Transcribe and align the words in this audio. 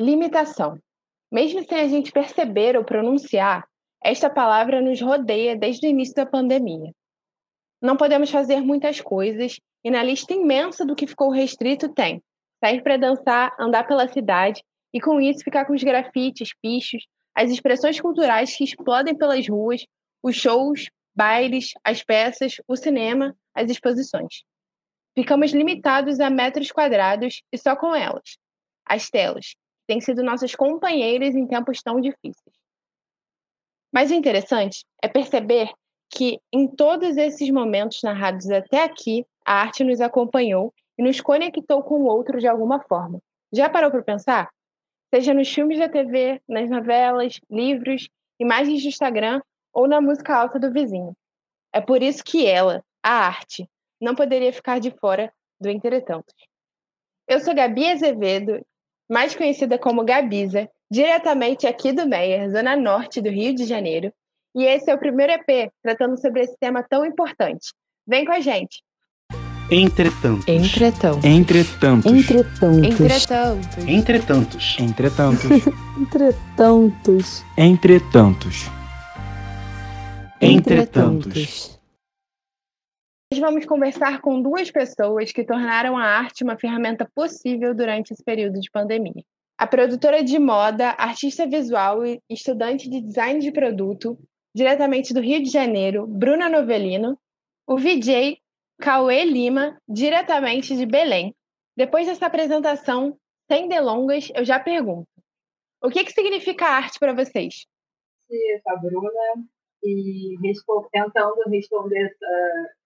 Limitação. 0.00 0.78
Mesmo 1.30 1.62
sem 1.62 1.78
a 1.78 1.86
gente 1.86 2.10
perceber 2.10 2.74
ou 2.74 2.82
pronunciar, 2.82 3.68
esta 4.02 4.30
palavra 4.30 4.80
nos 4.80 4.98
rodeia 4.98 5.54
desde 5.54 5.86
o 5.86 5.90
início 5.90 6.14
da 6.14 6.24
pandemia. 6.24 6.90
Não 7.82 7.98
podemos 7.98 8.30
fazer 8.30 8.62
muitas 8.62 8.98
coisas 8.98 9.60
e 9.84 9.90
na 9.90 10.02
lista 10.02 10.32
imensa 10.32 10.86
do 10.86 10.96
que 10.96 11.06
ficou 11.06 11.30
restrito 11.30 11.86
tem 11.90 12.22
sair 12.64 12.82
para 12.82 12.96
dançar, 12.96 13.54
andar 13.60 13.86
pela 13.86 14.08
cidade 14.08 14.64
e 14.90 15.02
com 15.02 15.20
isso 15.20 15.44
ficar 15.44 15.66
com 15.66 15.74
os 15.74 15.82
grafites, 15.82 16.54
pichos, 16.62 17.06
as 17.34 17.50
expressões 17.50 18.00
culturais 18.00 18.56
que 18.56 18.64
explodem 18.64 19.14
pelas 19.14 19.46
ruas, 19.46 19.84
os 20.22 20.34
shows, 20.34 20.88
bailes, 21.14 21.72
as 21.84 22.02
peças, 22.02 22.56
o 22.66 22.74
cinema, 22.74 23.36
as 23.54 23.70
exposições. 23.70 24.44
Ficamos 25.14 25.52
limitados 25.52 26.20
a 26.20 26.30
metros 26.30 26.72
quadrados 26.72 27.42
e 27.52 27.58
só 27.58 27.76
com 27.76 27.94
elas, 27.94 28.38
as 28.86 29.10
telas, 29.10 29.54
têm 29.90 30.00
sido 30.00 30.22
nossas 30.22 30.54
companheiras 30.54 31.34
em 31.34 31.48
tempos 31.48 31.82
tão 31.82 32.00
difíceis. 32.00 32.54
Mas 33.92 34.12
o 34.12 34.14
interessante 34.14 34.84
é 35.02 35.08
perceber 35.08 35.68
que 36.08 36.38
em 36.52 36.68
todos 36.68 37.16
esses 37.16 37.50
momentos 37.50 38.00
narrados 38.04 38.48
até 38.50 38.84
aqui, 38.84 39.26
a 39.44 39.54
arte 39.54 39.82
nos 39.82 40.00
acompanhou 40.00 40.72
e 40.96 41.02
nos 41.02 41.20
conectou 41.20 41.82
com 41.82 42.02
o 42.02 42.04
outro 42.04 42.38
de 42.38 42.46
alguma 42.46 42.78
forma. 42.78 43.20
Já 43.52 43.68
parou 43.68 43.90
para 43.90 44.00
pensar? 44.00 44.48
Seja 45.12 45.34
nos 45.34 45.52
filmes 45.52 45.80
da 45.80 45.88
TV, 45.88 46.40
nas 46.48 46.70
novelas, 46.70 47.40
livros, 47.50 48.08
imagens 48.38 48.82
de 48.82 48.86
Instagram 48.86 49.42
ou 49.72 49.88
na 49.88 50.00
música 50.00 50.36
alta 50.36 50.56
do 50.60 50.72
vizinho. 50.72 51.16
É 51.72 51.80
por 51.80 52.00
isso 52.00 52.22
que 52.22 52.46
ela, 52.46 52.84
a 53.02 53.26
arte, 53.26 53.68
não 54.00 54.14
poderia 54.14 54.52
ficar 54.52 54.78
de 54.78 54.92
fora 54.92 55.32
do 55.60 55.68
Entretantos. 55.68 56.34
Eu 57.26 57.40
sou 57.40 57.54
Gabi 57.54 57.90
Azevedo, 57.90 58.64
mais 59.10 59.34
conhecida 59.34 59.76
como 59.76 60.04
Gabiza, 60.04 60.68
diretamente 60.88 61.66
aqui 61.66 61.92
do 61.92 62.06
Meier, 62.06 62.48
zona 62.48 62.76
norte 62.76 63.20
do 63.20 63.28
Rio 63.28 63.52
de 63.52 63.64
Janeiro, 63.64 64.12
e 64.54 64.64
esse 64.64 64.90
é 64.90 64.94
o 64.94 64.98
primeiro 64.98 65.32
EP 65.32 65.70
tratando 65.82 66.20
sobre 66.20 66.42
esse 66.42 66.56
tema 66.58 66.82
tão 66.82 67.04
importante. 67.04 67.72
Vem 68.06 68.24
com 68.24 68.32
a 68.32 68.40
gente! 68.40 68.82
Entretantos. 69.70 70.48
Entretantos. 70.48 71.24
Entretantos. 71.24 72.12
Entretantos. 72.12 73.88
Entretantos. 73.88 74.76
Entretantos. 74.78 74.78
Entretantos. 74.78 77.42
Entretantos. 77.58 78.72
Entretantos. 80.40 81.79
Hoje 83.32 83.40
vamos 83.40 83.64
conversar 83.64 84.20
com 84.20 84.42
duas 84.42 84.72
pessoas 84.72 85.30
que 85.30 85.44
tornaram 85.44 85.96
a 85.96 86.02
arte 86.02 86.42
uma 86.42 86.58
ferramenta 86.58 87.08
possível 87.14 87.72
durante 87.72 88.12
esse 88.12 88.24
período 88.24 88.58
de 88.58 88.68
pandemia. 88.68 89.24
A 89.56 89.68
produtora 89.68 90.24
de 90.24 90.36
moda, 90.36 90.96
artista 90.98 91.46
visual 91.46 92.04
e 92.04 92.20
estudante 92.28 92.90
de 92.90 93.00
design 93.00 93.38
de 93.38 93.52
produto, 93.52 94.18
diretamente 94.52 95.14
do 95.14 95.20
Rio 95.20 95.40
de 95.44 95.48
Janeiro, 95.48 96.08
Bruna 96.08 96.48
Novelino, 96.48 97.16
o 97.68 97.76
VJ 97.76 98.36
Cauê 98.80 99.24
Lima, 99.24 99.80
diretamente 99.88 100.76
de 100.76 100.84
Belém. 100.84 101.32
Depois 101.76 102.08
dessa 102.08 102.26
apresentação, 102.26 103.16
sem 103.48 103.68
delongas, 103.68 104.28
eu 104.34 104.44
já 104.44 104.58
pergunto: 104.58 105.06
o 105.80 105.88
que, 105.88 106.02
que 106.02 106.12
significa 106.12 106.66
arte 106.66 106.98
para 106.98 107.14
vocês? 107.14 107.64
Eu 108.28 108.60
sou 108.60 108.72
a 108.72 108.76
Bruna 108.76 109.46
e 109.84 110.36
tentando 110.90 111.48
responder 111.48 112.06
essa 112.06 112.79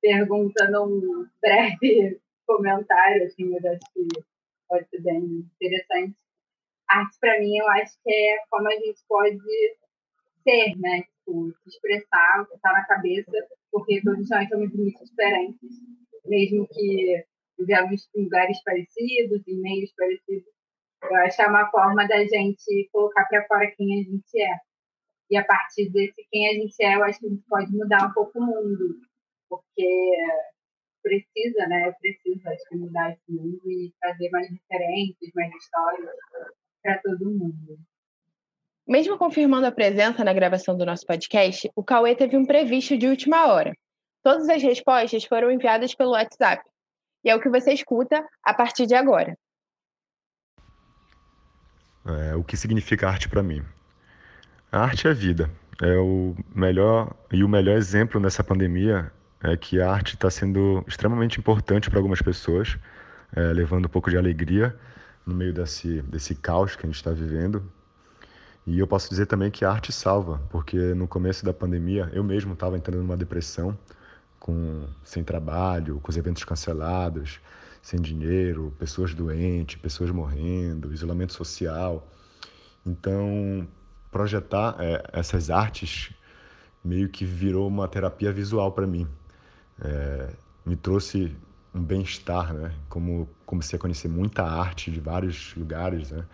pergunta 0.00 0.70
num 0.70 1.26
breve 1.40 2.20
comentário, 2.46 3.24
assim, 3.24 3.54
eu 3.54 3.72
acho 3.72 3.80
que 3.92 4.06
pode 4.68 4.88
ser 4.88 5.02
bem 5.02 5.48
interessante. 5.60 6.16
Arte, 6.88 7.16
para 7.20 7.40
mim, 7.40 7.56
eu 7.56 7.68
acho 7.68 7.94
que 8.02 8.12
é 8.12 8.38
como 8.50 8.68
a 8.68 8.72
gente 8.72 9.00
pode 9.08 9.38
ser, 10.44 10.76
né? 10.76 11.02
Tipo, 11.02 11.52
expressar 11.66 12.42
o 12.42 12.46
que 12.46 12.54
está 12.54 12.72
na 12.72 12.86
cabeça, 12.86 13.32
porque 13.72 14.00
todos 14.02 14.28
nós 14.30 14.48
somos 14.48 14.72
muito 14.72 15.04
diferentes, 15.04 15.70
mesmo 16.24 16.68
que 16.68 17.24
vivemos 17.58 18.08
em 18.14 18.22
lugares 18.22 18.62
parecidos, 18.62 19.42
em 19.48 19.60
meios 19.60 19.92
parecidos. 19.96 20.46
Eu 21.02 21.16
acho 21.16 21.36
que 21.36 21.42
é 21.42 21.48
uma 21.48 21.70
forma 21.70 22.06
da 22.06 22.24
gente 22.24 22.88
colocar 22.92 23.24
para 23.26 23.46
fora 23.46 23.70
quem 23.76 24.00
a 24.00 24.04
gente 24.04 24.40
é. 24.40 24.56
E 25.30 25.36
a 25.36 25.44
partir 25.44 25.90
desse 25.90 26.24
quem 26.30 26.48
a 26.48 26.54
gente 26.54 26.82
é, 26.82 26.94
eu 26.94 27.02
acho 27.02 27.18
que 27.18 27.26
a 27.26 27.30
gente 27.30 27.44
pode 27.48 27.72
mudar 27.72 28.06
um 28.06 28.12
pouco 28.12 28.38
o 28.38 28.46
mundo, 28.46 29.00
porque 29.48 30.10
precisa, 31.02 31.66
né? 31.68 31.92
Precisa, 32.00 32.50
que 32.68 32.76
mudar 32.76 33.12
esse 33.12 33.32
mundo 33.32 33.60
e 33.66 33.92
trazer 34.00 34.28
mais 34.30 34.48
diferentes, 34.48 35.30
mais 35.34 35.54
histórias 35.54 36.10
para 36.82 36.98
todo 36.98 37.30
mundo. 37.30 37.78
Mesmo 38.86 39.18
confirmando 39.18 39.66
a 39.66 39.72
presença 39.72 40.24
na 40.24 40.32
gravação 40.32 40.76
do 40.76 40.86
nosso 40.86 41.06
podcast, 41.06 41.70
o 41.74 41.82
Cauê 41.82 42.14
teve 42.14 42.36
um 42.36 42.44
previsto 42.44 42.96
de 42.96 43.08
última 43.08 43.46
hora. 43.52 43.72
Todas 44.22 44.48
as 44.48 44.62
respostas 44.62 45.24
foram 45.24 45.50
enviadas 45.50 45.94
pelo 45.94 46.12
WhatsApp. 46.12 46.62
E 47.24 47.30
é 47.30 47.34
o 47.34 47.40
que 47.40 47.48
você 47.48 47.72
escuta 47.72 48.24
a 48.42 48.54
partir 48.54 48.86
de 48.86 48.94
agora. 48.94 49.36
É, 52.04 52.36
o 52.36 52.44
que 52.44 52.56
significa 52.56 53.08
arte 53.08 53.28
para 53.28 53.42
mim? 53.42 53.62
A 54.70 54.80
arte 54.80 55.08
é 55.08 55.12
vida. 55.12 55.50
É 55.82 55.96
o 55.98 56.34
melhor 56.54 57.14
e 57.32 57.42
o 57.42 57.48
melhor 57.48 57.76
exemplo 57.76 58.20
nessa 58.20 58.44
pandemia 58.44 59.12
é 59.42 59.56
que 59.56 59.80
a 59.80 59.90
arte 59.90 60.14
está 60.14 60.30
sendo 60.30 60.84
extremamente 60.86 61.38
importante 61.38 61.90
para 61.90 61.98
algumas 61.98 62.22
pessoas, 62.22 62.78
é, 63.34 63.52
levando 63.52 63.86
um 63.86 63.88
pouco 63.88 64.10
de 64.10 64.16
alegria 64.16 64.76
no 65.24 65.34
meio 65.34 65.52
desse, 65.52 66.02
desse 66.02 66.34
caos 66.34 66.76
que 66.76 66.86
a 66.86 66.88
gente 66.88 66.96
está 66.96 67.10
vivendo 67.10 67.62
e 68.66 68.80
eu 68.80 68.86
posso 68.86 69.08
dizer 69.08 69.26
também 69.26 69.48
que 69.48 69.64
a 69.64 69.70
arte 69.70 69.92
salva, 69.92 70.42
porque 70.50 70.76
no 70.76 71.06
começo 71.06 71.44
da 71.44 71.54
pandemia 71.54 72.10
eu 72.12 72.24
mesmo 72.24 72.52
estava 72.54 72.76
entrando 72.76 72.98
numa 72.98 73.16
depressão, 73.16 73.78
com 74.40 74.88
sem 75.04 75.22
trabalho, 75.22 76.00
com 76.00 76.10
os 76.10 76.16
eventos 76.16 76.42
cancelados, 76.42 77.40
sem 77.80 78.00
dinheiro, 78.00 78.74
pessoas 78.76 79.14
doentes, 79.14 79.76
pessoas 79.76 80.10
morrendo, 80.10 80.92
isolamento 80.92 81.32
social. 81.32 82.08
Então, 82.84 83.68
projetar 84.10 84.74
é, 84.80 85.10
essas 85.12 85.48
artes 85.48 86.12
meio 86.84 87.08
que 87.08 87.24
virou 87.24 87.68
uma 87.68 87.86
terapia 87.86 88.32
visual 88.32 88.72
para 88.72 88.86
mim. 88.86 89.06
É, 89.82 90.30
me 90.64 90.76
trouxe 90.76 91.36
um 91.74 91.82
bem-estar, 91.82 92.52
né? 92.52 92.74
Como 92.88 93.28
comecei 93.44 93.76
a 93.76 93.80
conhecer 93.80 94.08
muita 94.08 94.42
arte 94.42 94.90
de 94.90 95.00
vários 95.00 95.54
lugares, 95.54 96.10
né? 96.10 96.26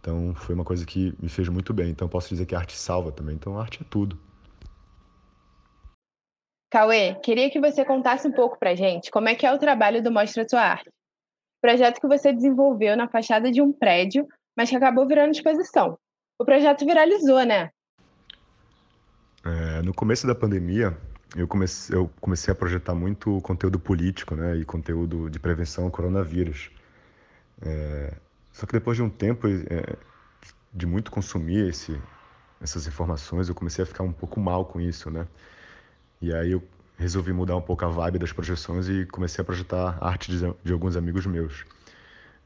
Então 0.00 0.34
foi 0.34 0.54
uma 0.54 0.64
coisa 0.64 0.84
que 0.84 1.14
me 1.20 1.28
fez 1.28 1.48
muito 1.48 1.72
bem. 1.72 1.90
Então 1.90 2.08
posso 2.08 2.28
dizer 2.28 2.44
que 2.46 2.54
a 2.54 2.58
arte 2.58 2.76
salva 2.76 3.12
também. 3.12 3.36
Então 3.36 3.56
a 3.56 3.62
arte 3.62 3.82
é 3.82 3.86
tudo. 3.88 4.18
Cauê, 6.70 7.14
queria 7.22 7.50
que 7.50 7.60
você 7.60 7.84
contasse 7.84 8.26
um 8.26 8.32
pouco 8.32 8.58
pra 8.58 8.74
gente 8.74 9.10
como 9.10 9.28
é 9.28 9.34
que 9.34 9.46
é 9.46 9.52
o 9.52 9.58
trabalho 9.58 10.02
do 10.02 10.10
Mostra 10.10 10.48
Sua 10.48 10.62
Arte. 10.62 10.90
Projeto 11.60 12.00
que 12.00 12.08
você 12.08 12.32
desenvolveu 12.32 12.96
na 12.96 13.08
fachada 13.08 13.50
de 13.52 13.62
um 13.62 13.72
prédio, 13.72 14.26
mas 14.56 14.70
que 14.70 14.74
acabou 14.74 15.06
virando 15.06 15.32
exposição. 15.32 15.96
O 16.38 16.44
projeto 16.44 16.84
viralizou, 16.84 17.44
né? 17.44 17.70
É, 19.44 19.82
no 19.82 19.94
começo 19.94 20.26
da 20.26 20.34
pandemia, 20.34 20.96
eu 21.36 21.48
comecei, 21.48 21.96
eu 21.96 22.10
comecei 22.20 22.52
a 22.52 22.54
projetar 22.54 22.94
muito 22.94 23.40
conteúdo 23.40 23.78
político 23.78 24.34
né, 24.34 24.56
e 24.56 24.64
conteúdo 24.64 25.30
de 25.30 25.38
prevenção 25.38 25.84
ao 25.84 25.90
coronavírus. 25.90 26.70
É, 27.60 28.14
só 28.52 28.66
que 28.66 28.72
depois 28.72 28.96
de 28.96 29.02
um 29.02 29.10
tempo 29.10 29.46
é, 29.48 29.96
de 30.72 30.86
muito 30.86 31.10
consumir 31.10 31.68
esse, 31.68 31.98
essas 32.60 32.86
informações, 32.86 33.48
eu 33.48 33.54
comecei 33.54 33.82
a 33.82 33.86
ficar 33.86 34.02
um 34.04 34.12
pouco 34.12 34.40
mal 34.40 34.64
com 34.64 34.80
isso, 34.80 35.10
né? 35.10 35.26
E 36.20 36.32
aí 36.34 36.52
eu 36.52 36.62
resolvi 36.98 37.32
mudar 37.32 37.56
um 37.56 37.62
pouco 37.62 37.84
a 37.84 37.88
vibe 37.88 38.18
das 38.18 38.32
projeções 38.32 38.88
e 38.88 39.06
comecei 39.06 39.42
a 39.42 39.44
projetar 39.44 39.98
arte 40.00 40.30
de, 40.30 40.38
de 40.62 40.72
alguns 40.72 40.96
amigos 40.96 41.26
meus. 41.26 41.64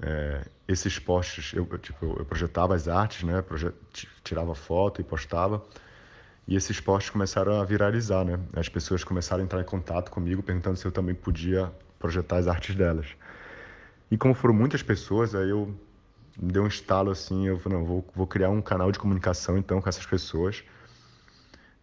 É, 0.00 0.44
esses 0.68 0.98
posts, 0.98 1.54
eu, 1.54 1.66
tipo, 1.78 2.04
eu 2.18 2.24
projetava 2.24 2.74
as 2.74 2.88
artes, 2.88 3.22
né? 3.22 3.42
Projet, 3.42 3.74
tirava 4.22 4.54
foto 4.54 5.00
e 5.00 5.04
postava. 5.04 5.62
E 6.46 6.54
esses 6.54 6.78
posts 6.80 7.10
começaram 7.10 7.60
a 7.60 7.64
viralizar, 7.64 8.24
né? 8.24 8.38
As 8.54 8.68
pessoas 8.68 9.02
começaram 9.02 9.42
a 9.42 9.44
entrar 9.44 9.60
em 9.60 9.64
contato 9.64 10.10
comigo 10.10 10.42
perguntando 10.42 10.76
se 10.76 10.86
eu 10.86 10.92
também 10.92 11.14
podia 11.14 11.72
projetar 11.98 12.36
as 12.36 12.46
artes 12.46 12.74
delas. 12.74 13.06
E 14.10 14.16
como 14.16 14.32
foram 14.34 14.54
muitas 14.54 14.82
pessoas, 14.82 15.34
aí 15.34 15.50
eu 15.50 15.74
deu 16.38 16.62
um 16.62 16.68
estalo 16.68 17.10
assim, 17.10 17.48
eu 17.48 17.58
falei, 17.58 17.78
não, 17.78 17.84
vou, 17.84 18.06
vou 18.14 18.26
criar 18.26 18.50
um 18.50 18.62
canal 18.62 18.92
de 18.92 18.98
comunicação 18.98 19.58
então 19.58 19.80
com 19.80 19.88
essas 19.88 20.06
pessoas. 20.06 20.62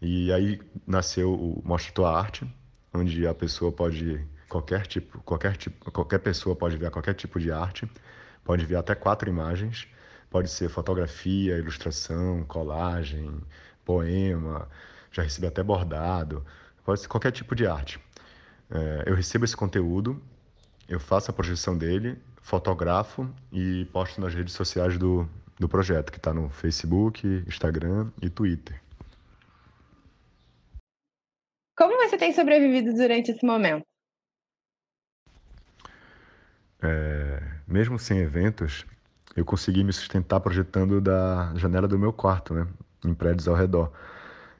E 0.01 0.31
aí 0.31 0.61
nasceu 0.87 1.33
o 1.33 1.61
Mostra 1.65 1.93
Tua 1.93 2.17
Arte, 2.17 2.47
onde 2.93 3.25
a 3.27 3.33
pessoa 3.33 3.71
pode 3.71 4.25
qualquer 4.47 4.85
tipo, 4.85 5.19
qualquer 5.23 5.57
tipo, 5.57 5.91
qualquer 5.91 6.19
pessoa 6.19 6.55
pode 6.55 6.77
ver 6.77 6.91
qualquer 6.91 7.15
tipo 7.15 7.39
de 7.39 7.51
arte, 7.51 7.89
pode 8.43 8.65
ver 8.65 8.75
até 8.75 8.93
quatro 8.93 9.27
imagens, 9.29 9.87
pode 10.29 10.49
ser 10.49 10.69
fotografia, 10.69 11.57
ilustração, 11.57 12.43
colagem, 12.45 13.41
poema, 13.85 14.67
já 15.11 15.21
recebi 15.23 15.47
até 15.47 15.63
bordado, 15.63 16.45
pode 16.83 17.01
ser 17.01 17.07
qualquer 17.07 17.31
tipo 17.31 17.55
de 17.55 17.65
arte. 17.67 17.99
É, 18.69 19.03
eu 19.05 19.15
recebo 19.15 19.45
esse 19.45 19.55
conteúdo, 19.55 20.21
eu 20.87 20.99
faço 20.99 21.29
a 21.29 21.33
projeção 21.33 21.77
dele, 21.77 22.17
fotografo 22.41 23.29
e 23.51 23.85
posto 23.93 24.19
nas 24.19 24.33
redes 24.33 24.53
sociais 24.53 24.97
do, 24.97 25.27
do 25.59 25.69
projeto, 25.69 26.11
que 26.11 26.17
está 26.17 26.33
no 26.33 26.49
Facebook, 26.49 27.25
Instagram 27.47 28.11
e 28.21 28.29
Twitter. 28.29 28.81
Como 31.77 31.95
você 31.97 32.17
tem 32.17 32.33
sobrevivido 32.33 32.93
durante 32.93 33.31
esse 33.31 33.45
momento? 33.45 33.83
É, 36.81 37.41
mesmo 37.65 37.97
sem 37.97 38.19
eventos, 38.19 38.85
eu 39.35 39.45
consegui 39.45 39.83
me 39.83 39.93
sustentar 39.93 40.39
projetando 40.41 40.99
da 40.99 41.53
janela 41.55 41.87
do 41.87 41.97
meu 41.97 42.11
quarto, 42.11 42.53
né, 42.53 42.67
em 43.07 43.13
prédios 43.13 43.47
ao 43.47 43.55
redor. 43.55 43.91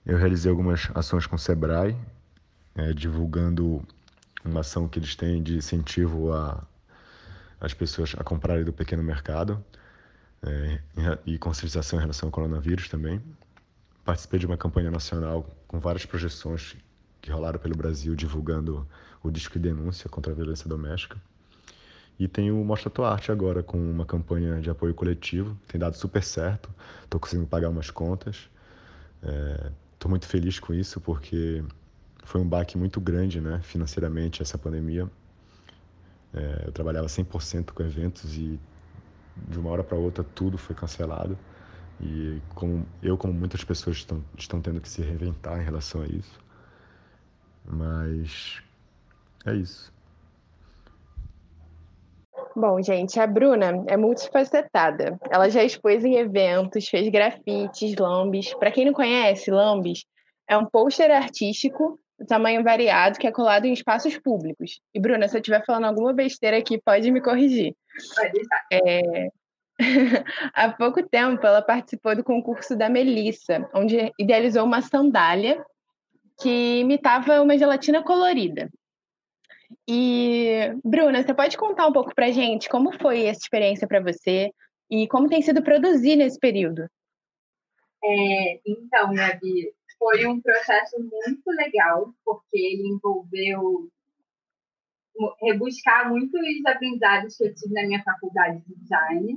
Eu 0.05 0.17
realizei 0.17 0.49
algumas 0.49 0.89
ações 0.93 1.25
com 1.25 1.35
o 1.35 1.39
Sebrae, 1.39 1.95
é, 2.75 2.93
divulgando 2.93 3.81
uma 4.43 4.61
ação 4.61 4.87
que 4.87 4.99
eles 4.99 5.15
têm 5.15 5.41
de 5.41 5.55
incentivo 5.57 6.33
a 6.33 6.65
as 7.63 7.73
pessoas 7.73 8.13
a 8.17 8.23
comprarem 8.25 8.65
do 8.65 8.73
pequeno 8.73 9.01
mercado 9.01 9.63
é, 10.41 10.79
e 11.25 11.37
conscientização 11.37 11.97
em 11.97 12.01
relação 12.01 12.27
ao 12.27 12.31
coronavírus 12.31 12.89
também. 12.89 13.21
Participei 14.03 14.37
de 14.37 14.45
uma 14.45 14.57
campanha 14.57 14.91
nacional 14.91 15.49
com 15.65 15.79
várias 15.79 16.05
projeções 16.05 16.75
que 17.21 17.31
rolaram 17.31 17.57
pelo 17.57 17.73
Brasil 17.73 18.15
divulgando 18.15 18.85
o 19.23 19.31
disco 19.31 19.53
de 19.53 19.69
denúncia 19.69 20.09
contra 20.09 20.33
a 20.33 20.35
violência 20.35 20.67
doméstica. 20.67 21.17
E 22.23 22.27
tenho 22.29 22.61
o 22.61 22.63
Mostra 22.63 22.89
Tua 22.89 23.11
Arte 23.11 23.33
agora 23.33 23.61
com 23.61 23.77
uma 23.77 24.05
campanha 24.05 24.61
de 24.61 24.69
apoio 24.69 24.93
coletivo, 24.93 25.57
tem 25.67 25.77
dado 25.77 25.97
super 25.97 26.23
certo, 26.23 26.69
estou 27.03 27.19
conseguindo 27.19 27.45
pagar 27.45 27.67
umas 27.67 27.91
contas. 27.91 28.49
Estou 29.21 30.07
é, 30.07 30.09
muito 30.09 30.25
feliz 30.25 30.57
com 30.57 30.73
isso 30.73 31.01
porque 31.01 31.61
foi 32.23 32.39
um 32.39 32.47
baque 32.47 32.77
muito 32.77 33.01
grande 33.01 33.41
né, 33.41 33.59
financeiramente 33.61 34.41
essa 34.41 34.57
pandemia. 34.57 35.05
É, 36.33 36.63
eu 36.67 36.71
trabalhava 36.71 37.07
100% 37.07 37.71
com 37.73 37.83
eventos 37.83 38.37
e 38.37 38.57
de 39.49 39.59
uma 39.59 39.71
hora 39.71 39.83
para 39.83 39.97
outra 39.97 40.23
tudo 40.23 40.57
foi 40.57 40.73
cancelado. 40.73 41.37
E 41.99 42.41
como 42.55 42.85
eu, 43.01 43.17
como 43.17 43.33
muitas 43.33 43.65
pessoas 43.65 43.97
estão, 43.97 44.23
estão 44.37 44.61
tendo 44.61 44.79
que 44.79 44.87
se 44.87 45.01
reinventar 45.01 45.59
em 45.59 45.65
relação 45.65 46.01
a 46.01 46.07
isso. 46.07 46.39
Mas 47.65 48.61
é 49.45 49.53
isso. 49.55 49.91
Bom, 52.55 52.81
gente, 52.81 53.19
a 53.19 53.25
Bruna 53.25 53.83
é 53.87 53.97
multifacetada. 53.97 55.19
Ela 55.29 55.49
já 55.49 55.63
expôs 55.63 56.05
em 56.05 56.15
eventos, 56.15 56.87
fez 56.87 57.09
grafites, 57.09 57.95
lambes. 57.95 58.53
Para 58.55 58.71
quem 58.71 58.85
não 58.85 58.93
conhece, 58.93 59.49
lambes 59.49 60.05
é 60.47 60.57
um 60.57 60.65
pôster 60.65 61.09
artístico 61.11 61.99
tamanho 62.27 62.63
variado 62.63 63.19
que 63.19 63.27
é 63.27 63.31
colado 63.31 63.65
em 63.65 63.73
espaços 63.73 64.17
públicos. 64.17 64.79
E, 64.93 64.99
Bruna, 64.99 65.27
se 65.27 65.35
eu 65.35 65.41
estiver 65.41 65.63
falando 65.65 65.85
alguma 65.85 66.13
besteira 66.13 66.57
aqui, 66.57 66.79
pode 66.81 67.11
me 67.11 67.21
corrigir. 67.21 67.75
Pode 68.15 68.41
é... 68.71 69.29
Há 70.53 70.69
pouco 70.71 71.01
tempo, 71.03 71.45
ela 71.45 71.61
participou 71.61 72.15
do 72.15 72.23
concurso 72.23 72.75
da 72.75 72.89
Melissa, 72.89 73.67
onde 73.73 74.11
idealizou 74.19 74.63
uma 74.63 74.81
sandália 74.81 75.63
que 76.41 76.79
imitava 76.79 77.41
uma 77.41 77.57
gelatina 77.57 78.03
colorida. 78.03 78.69
E, 79.87 80.73
Bruna, 80.83 81.23
você 81.23 81.33
pode 81.33 81.57
contar 81.57 81.87
um 81.87 81.93
pouco 81.93 82.13
pra 82.13 82.31
gente 82.31 82.69
como 82.69 82.97
foi 82.99 83.25
essa 83.25 83.41
experiência 83.41 83.87
para 83.87 84.01
você 84.01 84.51
e 84.89 85.07
como 85.07 85.29
tem 85.29 85.41
sido 85.41 85.63
produzir 85.63 86.15
nesse 86.15 86.39
período? 86.39 86.87
É, 88.03 88.59
então, 88.65 89.13
Gabi, 89.13 89.73
foi 89.97 90.25
um 90.25 90.41
processo 90.41 90.97
muito 90.99 91.49
legal, 91.51 92.13
porque 92.25 92.57
ele 92.57 92.89
envolveu 92.89 93.89
rebuscar 95.41 96.09
muitos 96.09 96.41
aprendizados 96.65 97.37
que 97.37 97.45
eu 97.45 97.55
tive 97.55 97.73
na 97.73 97.83
minha 97.83 98.03
faculdade 98.03 98.61
de 98.65 98.75
design 98.75 99.35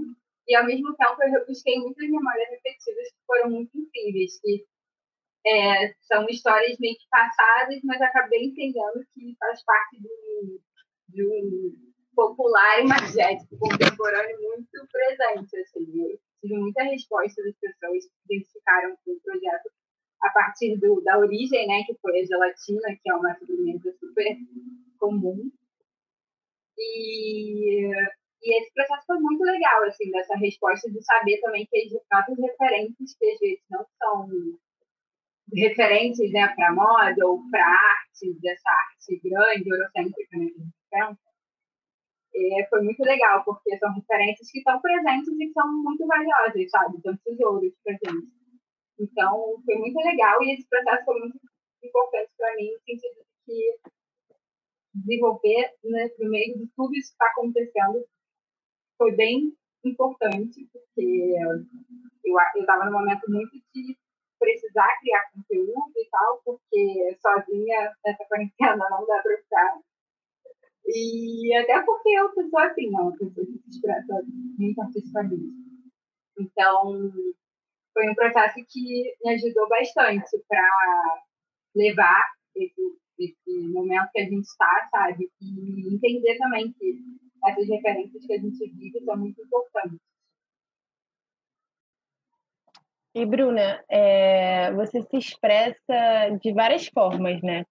e 0.48 0.56
ao 0.56 0.64
mesmo 0.64 0.94
tempo 0.96 1.22
eu 1.22 1.32
rebusquei 1.32 1.78
muitas 1.78 2.08
memórias 2.08 2.48
afetivas 2.48 3.08
que 3.08 3.26
foram 3.26 3.50
muito 3.50 3.78
incríveis 3.78 4.40
que 4.40 4.64
é, 5.46 5.94
são 6.00 6.26
histórias 6.28 6.78
meio 6.78 6.96
que 6.96 7.06
passadas 7.10 7.78
mas 7.84 8.00
acabei 8.00 8.46
entendendo 8.46 9.04
que 9.14 9.36
faz 9.38 9.62
parte 9.64 10.00
de 11.16 11.26
um 11.26 11.72
popular 12.14 12.80
imagético 12.80 13.58
contemporâneo 13.58 14.40
muito 14.40 14.88
presente 14.92 15.56
assim 15.58 15.86
eu 16.02 16.18
tive 16.40 16.58
muita 16.58 16.82
resposta 16.84 17.42
das 17.42 17.54
pessoas 17.56 18.04
que 18.04 18.34
identificaram 18.34 18.96
com 19.04 19.12
o 19.12 19.20
projeto 19.20 19.70
a 20.22 20.30
partir 20.30 20.76
do, 20.78 21.00
da 21.02 21.18
origem, 21.18 21.66
né, 21.66 21.82
que 21.86 21.94
foi 22.00 22.20
a 22.20 22.24
gelatina, 22.24 22.96
que 23.02 23.10
é 23.10 23.14
uma 23.14 23.34
sobremesa 23.38 23.92
super 23.98 24.36
comum. 24.98 25.50
E, 26.78 27.90
e 28.42 28.60
esse 28.60 28.72
processo 28.72 29.06
foi 29.06 29.18
muito 29.18 29.42
legal, 29.42 29.84
assim, 29.84 30.10
dessa 30.10 30.36
resposta 30.36 30.90
de 30.90 31.02
saber 31.02 31.38
também 31.40 31.66
que 31.66 31.78
as 31.78 31.92
nossas 32.10 32.38
referentes, 32.38 33.16
que 33.18 33.30
às 33.30 33.38
vezes 33.38 33.62
não 33.70 33.86
são 33.98 34.28
referentes 35.54 36.32
né, 36.32 36.48
para 36.54 36.74
moda 36.74 37.26
ou 37.26 37.42
para 37.50 37.64
arte, 37.64 38.34
dessa 38.40 38.68
arte 38.68 39.20
grande, 39.22 39.70
eurocêntrica, 39.70 40.38
né, 40.38 40.46
que 40.46 40.60
a 40.60 40.64
gente 40.64 40.75
pensa, 40.96 41.20
é, 42.34 42.66
foi 42.68 42.82
muito 42.82 43.02
legal, 43.02 43.44
porque 43.44 43.78
são 43.78 43.92
referências 43.94 44.50
que 44.50 44.58
estão 44.58 44.80
presentes 44.80 45.28
e 45.28 45.36
que 45.38 45.52
são 45.52 45.66
muito 45.82 46.06
valiosas, 46.06 46.70
sabe? 46.70 47.00
São 47.00 47.16
tesouros 47.24 47.72
para 47.82 47.92
gente. 47.92 48.28
Então, 48.98 49.54
foi 49.64 49.76
muito 49.76 49.96
legal 49.96 50.42
e 50.42 50.54
esse 50.54 50.68
processo 50.68 51.04
foi 51.04 51.20
muito 51.20 51.38
importante 51.82 52.30
para 52.36 52.54
mim, 52.56 52.72
no 52.72 52.80
sentido 52.80 53.14
de 53.14 53.44
que 53.44 53.78
desenvolver, 54.94 55.74
né, 55.84 56.10
no 56.18 56.30
meio 56.30 56.58
de 56.58 56.66
tudo 56.74 56.94
isso 56.94 57.08
que 57.10 57.14
está 57.14 57.26
acontecendo, 57.26 58.04
foi 58.96 59.14
bem 59.14 59.52
importante, 59.84 60.66
porque 60.72 61.34
eu 62.24 62.60
estava 62.60 62.86
num 62.86 62.92
momento 62.92 63.30
muito 63.30 63.52
de 63.74 63.96
precisar 64.38 64.98
criar 65.00 65.30
conteúdo 65.32 65.92
e 65.96 66.08
tal, 66.10 66.40
porque 66.44 67.16
sozinha 67.20 67.94
nessa 68.04 68.24
quarentena 68.24 68.86
não 68.90 69.06
dá 69.06 69.22
para 69.22 69.36
ficar. 69.38 69.78
E 70.88 71.54
até 71.56 71.82
porque 71.82 72.10
eu 72.10 72.32
sou 72.32 72.58
assim, 72.60 72.90
não, 72.90 73.10
eu 73.10 73.16
pessoa 73.18 73.46
que 73.46 73.58
se 73.58 73.70
expressa 73.70 74.22
muito. 75.34 75.66
Então, 76.38 77.12
foi 77.92 78.10
um 78.10 78.14
processo 78.14 78.54
que 78.68 79.14
me 79.24 79.34
ajudou 79.34 79.68
bastante 79.68 80.30
para 80.48 81.22
levar 81.74 82.24
esse, 82.54 82.98
esse 83.18 83.68
momento 83.68 84.10
que 84.12 84.20
a 84.20 84.24
gente 84.24 84.44
está, 84.44 84.88
sabe? 84.90 85.30
E 85.40 85.94
entender 85.94 86.38
também 86.38 86.72
que 86.72 86.98
essas 87.46 87.68
referências 87.68 88.24
que 88.24 88.32
a 88.32 88.38
gente 88.38 88.70
vive 88.70 89.04
são 89.04 89.16
muito 89.16 89.42
importantes. 89.42 89.98
E, 93.14 93.24
Bruna, 93.24 93.82
é, 93.88 94.72
você 94.74 95.02
se 95.02 95.16
expressa 95.16 96.38
de 96.42 96.52
várias 96.52 96.86
formas, 96.88 97.40
né? 97.42 97.64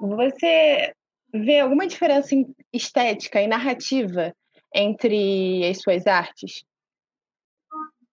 Você 0.00 0.94
vê 1.34 1.58
alguma 1.60 1.86
diferença 1.86 2.34
estética 2.72 3.42
e 3.42 3.48
narrativa 3.48 4.34
entre 4.72 5.68
as 5.68 5.80
suas 5.80 6.06
artes? 6.06 6.64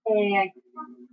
É, 0.07 0.51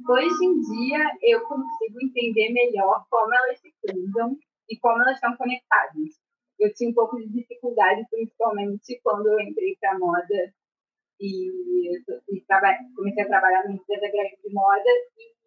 hoje 0.09 0.45
em 0.45 0.61
dia 0.61 1.19
eu 1.23 1.43
consigo 1.43 2.01
entender 2.03 2.51
melhor 2.53 3.05
como 3.11 3.35
elas 3.35 3.61
se 3.61 3.73
cruzam 3.83 4.39
e 4.71 4.79
como 4.79 5.03
elas 5.03 5.17
estão 5.17 5.37
conectadas. 5.37 6.19
Eu 6.59 6.73
tinha 6.75 6.91
um 6.91 6.95
pouco 6.95 7.19
de 7.19 7.29
dificuldade, 7.29 8.07
principalmente 8.11 9.01
quando 9.05 9.27
eu 9.27 9.41
entrei 9.41 9.77
para 9.81 9.99
moda 9.99 10.53
e, 11.21 11.49
e 11.89 12.45
comecei 12.97 13.23
a 13.23 13.29
trabalhar 13.29 13.65
numa 13.65 13.77
empresa 13.77 14.11
grande 14.11 14.39
de 14.43 14.53
moda 14.53 14.91
e 15.17 15.39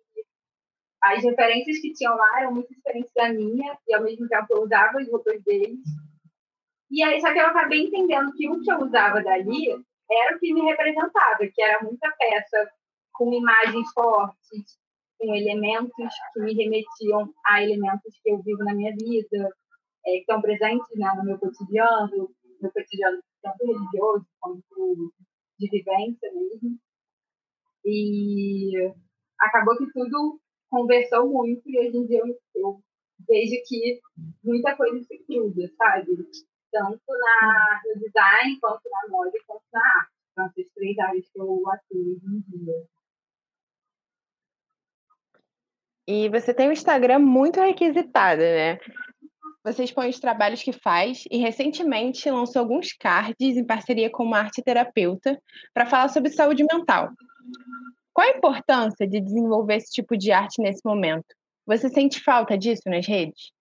as 1.03 1.23
referências 1.23 1.79
que 1.79 1.93
tinham 1.93 2.15
lá 2.15 2.41
eram 2.41 2.53
muito 2.53 2.71
diferentes 2.73 3.11
da 3.15 3.33
minha 3.33 3.75
e 3.87 3.95
ao 3.95 4.03
mesmo 4.03 4.27
tempo 4.27 4.45
eu 4.51 4.63
usava 4.63 4.99
as 4.99 5.09
roupas 5.09 5.41
deles. 5.43 5.79
E 6.91 7.01
aí, 7.03 7.21
só 7.21 7.31
que 7.31 7.39
eu 7.39 7.45
acabei 7.45 7.86
entendendo 7.86 8.33
que 8.33 8.50
o 8.50 8.60
que 8.62 8.69
eu 8.69 8.79
usava 8.79 9.24
dali 9.24 9.69
era 10.12 10.36
o 10.36 10.39
que 10.39 10.53
me 10.53 10.62
representava, 10.62 11.48
que 11.53 11.62
era 11.62 11.81
muita 11.81 12.12
peça 12.19 12.69
com 13.13 13.33
imagens 13.33 13.91
fortes, 13.93 14.77
com 15.17 15.33
elementos 15.33 16.13
que 16.33 16.41
me 16.41 16.53
remetiam 16.53 17.33
a 17.45 17.63
elementos 17.63 18.19
que 18.21 18.31
eu 18.31 18.41
vivo 18.41 18.63
na 18.65 18.74
minha 18.74 18.93
vida, 18.93 19.50
é, 20.05 20.12
que 20.12 20.19
estão 20.19 20.41
presentes 20.41 20.88
né, 20.95 21.13
no 21.15 21.24
meu 21.24 21.39
cotidiano, 21.39 22.10
no 22.17 22.57
meu 22.62 22.71
cotidiano 22.71 23.21
tanto 23.41 23.65
religioso 23.65 24.25
quanto 24.39 25.13
de 25.57 25.69
vivência 25.69 26.31
mesmo. 26.33 26.77
E 27.86 28.93
acabou 29.39 29.77
que 29.77 29.91
tudo 29.91 30.39
conversou 30.69 31.29
muito 31.29 31.62
e 31.65 31.79
hoje 31.79 31.98
em 31.98 32.05
dia 32.05 32.19
eu, 32.19 32.38
eu 32.55 32.83
vejo 33.27 33.55
que 33.65 34.00
muita 34.43 34.75
coisa 34.75 35.01
se 35.03 35.17
cruza, 35.25 35.71
sabe? 35.77 36.12
Tanto 36.71 37.01
na, 37.07 37.81
no 37.85 37.99
design, 37.99 38.59
quanto 38.59 38.81
na 38.89 39.09
moda, 39.09 39.31
quanto 39.45 39.63
na 39.73 39.79
arte. 39.79 40.11
São 40.33 40.45
essas 40.45 40.71
três 40.73 40.97
áreas 40.99 41.25
que 41.29 41.39
eu 41.39 41.63
atuo 41.69 42.19
em 42.23 42.43
dia. 42.47 42.85
E 46.07 46.29
você 46.29 46.53
tem 46.53 46.69
um 46.69 46.71
Instagram 46.71 47.19
muito 47.19 47.59
requisitado, 47.59 48.41
né? 48.41 48.79
você 49.63 49.83
expõe 49.83 50.09
os 50.09 50.19
trabalhos 50.19 50.63
que 50.63 50.71
faz 50.71 51.23
e 51.29 51.37
recentemente 51.37 52.29
lançou 52.29 52.61
alguns 52.61 52.93
cards 52.93 53.57
em 53.57 53.65
parceria 53.65 54.09
com 54.09 54.23
uma 54.23 54.39
arte 54.39 54.61
terapeuta 54.61 55.39
para 55.73 55.85
falar 55.85 56.09
sobre 56.09 56.31
saúde 56.31 56.63
mental. 56.63 57.09
Qual 58.11 58.27
a 58.27 58.37
importância 58.37 59.07
de 59.07 59.21
desenvolver 59.21 59.75
esse 59.75 59.91
tipo 59.91 60.17
de 60.17 60.31
arte 60.31 60.61
nesse 60.61 60.81
momento? 60.83 61.27
Você 61.65 61.89
sente 61.89 62.23
falta 62.23 62.57
disso 62.57 62.81
nas 62.87 63.07
redes? 63.07 63.51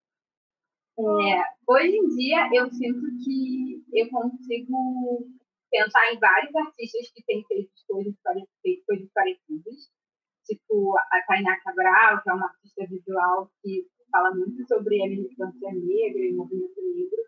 É, 1.00 1.42
hoje 1.66 1.97
em 1.97 2.09
dia 2.16 2.49
eu 2.52 2.71
sinto 2.71 3.07
que 3.25 3.83
eu 3.92 4.09
consigo 4.11 5.26
pensar 5.71 6.12
em 6.12 6.19
vários 6.19 6.54
artistas 6.54 7.11
que 7.14 7.23
têm 7.25 7.45
feito 7.47 7.71
coisas, 7.88 8.14
feito 8.62 8.85
coisas 8.87 9.09
parecidas, 9.14 9.90
tipo 10.45 10.97
a 10.99 11.23
Tainá 11.26 11.59
Cabral, 11.61 12.23
que 12.23 12.30
é 12.30 12.35
uma 12.35 12.47
artista 12.47 12.87
visual 12.87 13.50
que 13.62 13.87
fala 14.11 14.35
muito 14.35 14.66
sobre 14.66 15.02
a 15.02 15.09
militância 15.09 15.73
negra 15.73 16.21
e 16.21 16.35
movimento 16.35 16.80
negro, 16.95 17.23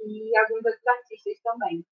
e 0.00 0.36
alguns 0.38 0.64
outros 0.64 0.86
artistas 0.86 1.40
também. 1.42 1.84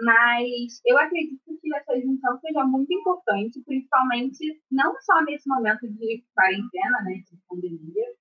Mas 0.00 0.80
eu 0.86 0.96
acredito 0.96 1.58
que 1.60 1.74
essa 1.76 2.00
junção 2.00 2.38
seja 2.40 2.64
muito 2.64 2.90
importante, 2.92 3.62
principalmente 3.66 4.62
não 4.70 4.94
só 5.02 5.22
nesse 5.24 5.46
momento 5.46 5.86
de 5.86 6.24
quarentena, 6.34 7.02
né, 7.02 7.22
de 7.30 7.36
pandemia, 7.46 8.14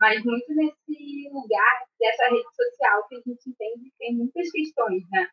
mas 0.00 0.22
muito 0.24 0.54
nesse 0.54 1.28
lugar 1.32 1.86
dessa 1.98 2.24
rede 2.24 2.54
social 2.54 3.08
que 3.08 3.16
a 3.16 3.18
gente 3.18 3.50
entende 3.50 3.90
que 3.90 3.96
tem 3.98 4.16
muitas 4.16 4.50
questões, 4.50 5.02
né? 5.10 5.28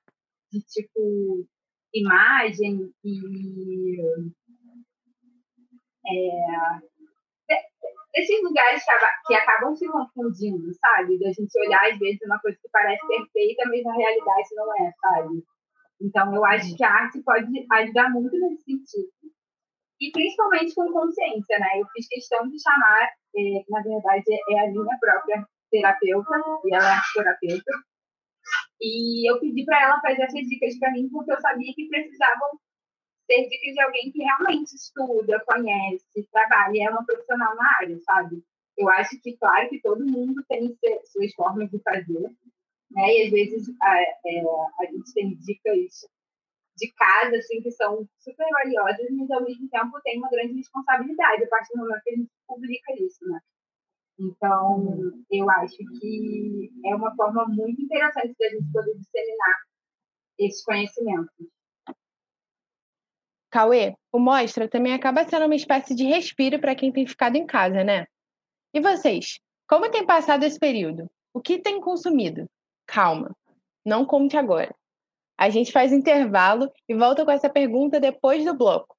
De 0.52 0.62
tipo 0.62 1.46
imagem 1.94 2.92
e 3.04 4.00
é, 6.06 6.82
esses 8.16 8.44
lugares 8.44 8.84
que, 9.26 9.34
acabam 9.34 9.76
se 9.76 9.88
confundindo, 9.88 10.72
sabe? 10.76 11.20
Da 11.20 11.32
gente 11.32 11.60
olhar, 11.60 11.92
às 11.92 11.98
vezes, 11.98 12.20
uma 12.26 12.40
coisa 12.40 12.58
que 12.62 12.70
parece 12.72 13.06
perfeita, 13.08 13.64
mas 13.68 13.84
na 13.84 13.94
realidade 13.94 14.50
não 14.56 14.86
é, 14.86 14.92
sabe? 15.02 15.44
Então, 16.00 16.36
eu 16.36 16.46
acho 16.46 16.76
que 16.76 16.84
a 16.84 16.94
arte 16.94 17.24
pode 17.24 17.48
ajudar 17.72 18.12
muito 18.12 18.38
nesse 18.38 18.64
sentido. 18.64 19.12
E 20.00 20.12
principalmente 20.12 20.76
com 20.76 20.92
consciência, 20.92 21.58
né? 21.60 21.70
Eu 21.80 21.88
fiz 21.94 22.08
questão 22.08 22.48
de 22.50 22.62
chamar, 22.62 23.10
é, 23.36 23.64
na 23.70 23.82
verdade, 23.82 24.24
é 24.50 24.60
a 24.60 24.72
minha 24.72 24.98
própria 25.00 25.46
terapeuta, 25.72 26.42
e 26.66 26.76
ela 26.76 26.98
é 26.98 27.02
terapeuta. 27.14 27.72
E 28.82 29.30
eu 29.30 29.40
pedi 29.40 29.66
para 29.66 29.82
ela 29.82 30.02
fazer 30.02 30.24
essas 30.24 30.48
dicas 30.48 30.78
para 30.78 30.92
mim, 30.92 31.10
porque 31.10 31.32
eu 31.32 31.42
sabia 31.42 31.74
que 31.74 31.88
precisavam 31.88 32.50
ser 33.26 33.48
dicas 33.48 33.74
de 33.74 33.82
alguém 33.82 34.12
que 34.12 34.22
realmente 34.22 34.76
estuda, 34.76 35.44
conhece, 35.46 36.28
trabalha, 36.32 36.84
é 36.84 36.90
uma 36.90 37.06
profissional 37.06 37.56
na 37.56 37.78
área, 37.80 37.98
sabe? 38.02 38.44
Eu 38.78 38.90
acho 38.90 39.20
que, 39.22 39.38
claro, 39.38 39.70
que 39.70 39.82
todo 39.82 40.06
mundo 40.06 40.44
tem 40.50 40.78
suas 41.06 41.34
formas 41.34 41.70
de 41.70 41.80
fazer, 41.80 42.22
né? 42.92 43.18
E 43.18 43.26
às 43.26 43.32
vezes 43.32 43.68
a, 43.82 44.02
é, 44.02 44.44
a 44.82 44.86
gente 44.86 45.14
tem 45.14 45.36
dicas 45.36 46.06
de 46.76 46.92
casa, 46.94 47.38
assim, 47.38 47.62
que 47.62 47.72
são 47.72 48.08
super 48.20 48.48
valiosas, 48.52 49.08
mas 49.12 49.30
ao 49.32 49.44
mesmo 49.44 49.70
tempo 49.70 50.02
tem 50.04 50.18
uma 50.18 50.30
grande 50.30 50.56
responsabilidade 50.56 51.44
a 51.44 51.48
partir 51.48 51.74
do 51.74 51.80
momento 51.80 52.04
que 52.04 52.10
a 52.10 52.16
gente 52.16 52.32
publica 52.54 52.94
isso, 53.00 53.26
né? 53.28 53.40
Então, 54.20 54.86
eu 55.32 55.50
acho 55.50 55.78
que 55.78 56.72
é 56.86 56.96
uma 56.96 57.16
forma 57.16 57.46
muito 57.48 57.82
interessante 57.82 58.36
de 58.38 58.46
a 58.46 58.50
gente 58.50 58.72
poder 58.72 58.96
disseminar 58.96 59.56
esses 60.38 60.64
conhecimentos. 60.64 61.48
Cauê, 63.50 63.96
o 64.12 64.20
Mostra 64.20 64.68
também 64.68 64.94
acaba 64.94 65.28
sendo 65.28 65.46
uma 65.46 65.56
espécie 65.56 65.96
de 65.96 66.06
respiro 66.06 66.60
para 66.60 66.76
quem 66.76 66.92
tem 66.92 67.06
ficado 67.06 67.36
em 67.36 67.46
casa, 67.46 67.84
né? 67.84 68.06
E 68.74 68.82
vocês? 68.82 69.40
Como 69.68 69.90
tem 69.90 70.06
passado 70.06 70.44
esse 70.44 70.60
período? 70.60 71.10
O 71.34 71.42
que 71.42 71.60
tem 71.60 71.80
consumido? 71.80 72.48
Calma, 72.88 73.36
não 73.86 74.06
conte 74.06 74.38
agora. 74.38 74.76
A 75.38 75.50
gente 75.50 75.72
faz 75.72 75.92
intervalo 75.92 76.72
e 76.88 76.96
volta 76.96 77.26
com 77.26 77.32
essa 77.32 77.50
pergunta 77.50 78.00
depois 78.00 78.46
do 78.46 78.56
bloco. 78.56 78.96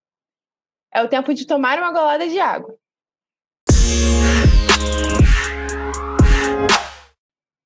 É 0.93 1.03
o 1.03 1.09
tempo 1.09 1.35
de 1.35 1.47
tomar 1.47 1.79
uma 1.79 1.93
golada 1.93 2.29
de 2.29 2.39
água. 2.39 2.77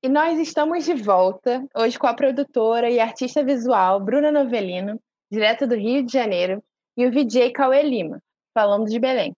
E 0.01 0.07
nós 0.07 0.39
estamos 0.39 0.85
de 0.85 0.93
volta, 0.93 1.63
hoje 1.75 1.99
com 1.99 2.07
a 2.07 2.13
produtora 2.13 2.89
e 2.89 2.99
artista 2.99 3.43
visual 3.43 3.99
Bruna 3.99 4.31
Novelino, 4.31 4.99
direto 5.31 5.67
do 5.67 5.75
Rio 5.75 6.03
de 6.05 6.11
Janeiro, 6.11 6.63
e 6.97 7.05
o 7.05 7.11
VJ 7.11 7.51
Cauê 7.51 7.83
Lima, 7.83 8.21
falando 8.53 8.87
de 8.87 8.97
Belém. 8.97 9.33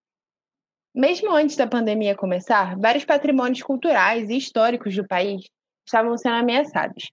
Mesmo 0.94 1.30
antes 1.34 1.56
da 1.56 1.66
pandemia 1.66 2.16
começar, 2.16 2.78
vários 2.78 3.04
patrimônios 3.04 3.62
culturais 3.62 4.30
e 4.30 4.36
históricos 4.36 4.94
do 4.94 5.06
país 5.06 5.42
estavam 5.86 6.16
sendo 6.16 6.36
ameaçados. 6.36 7.10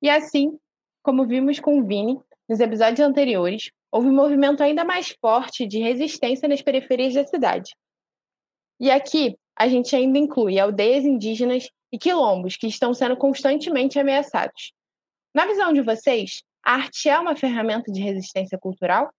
E 0.00 0.08
assim, 0.08 0.58
como 1.02 1.26
vimos 1.26 1.58
com 1.58 1.80
o 1.80 1.84
Vini 1.84 2.18
nos 2.48 2.60
episódios 2.60 3.00
anteriores, 3.00 3.70
houve 3.90 4.08
um 4.08 4.14
movimento 4.14 4.62
ainda 4.62 4.84
mais 4.84 5.16
forte 5.20 5.66
de 5.66 5.78
resistência 5.78 6.48
nas 6.48 6.62
periferias 6.62 7.14
da 7.14 7.26
cidade. 7.26 7.74
E 8.78 8.90
aqui 8.90 9.36
a 9.58 9.66
gente 9.66 9.94
ainda 9.96 10.18
inclui 10.18 10.58
aldeias 10.58 11.04
indígenas 11.04 11.68
e 11.92 11.98
quilombos 11.98 12.56
que 12.56 12.68
estão 12.68 12.94
sendo 12.94 13.16
constantemente 13.16 13.98
ameaçados. 13.98 14.72
Na 15.34 15.46
visão 15.46 15.72
de 15.72 15.82
vocês, 15.82 16.42
a 16.64 16.74
arte 16.74 17.08
é 17.08 17.18
uma 17.18 17.34
ferramenta 17.34 17.90
de 17.90 18.00
resistência 18.00 18.56
cultural? 18.58 19.12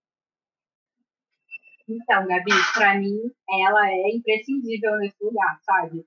Então, 1.88 2.28
Gabi, 2.28 2.52
para 2.74 3.00
mim, 3.00 3.18
ela 3.50 3.90
é 3.90 4.16
imprescindível 4.16 4.96
nesse 4.98 5.22
lugar, 5.22 5.60
sabe? 5.64 6.06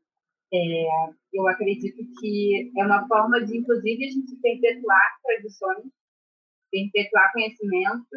É, 0.55 0.87
eu 1.33 1.47
acredito 1.49 1.97
que 2.21 2.73
é 2.79 2.85
uma 2.85 3.07
forma 3.09 3.45
de, 3.45 3.59
inclusive, 3.59 4.05
a 4.05 4.11
gente 4.11 4.37
perpetuar 4.37 5.19
tradições, 5.23 5.93
perpetuar 6.71 7.33
conhecimento. 7.33 8.17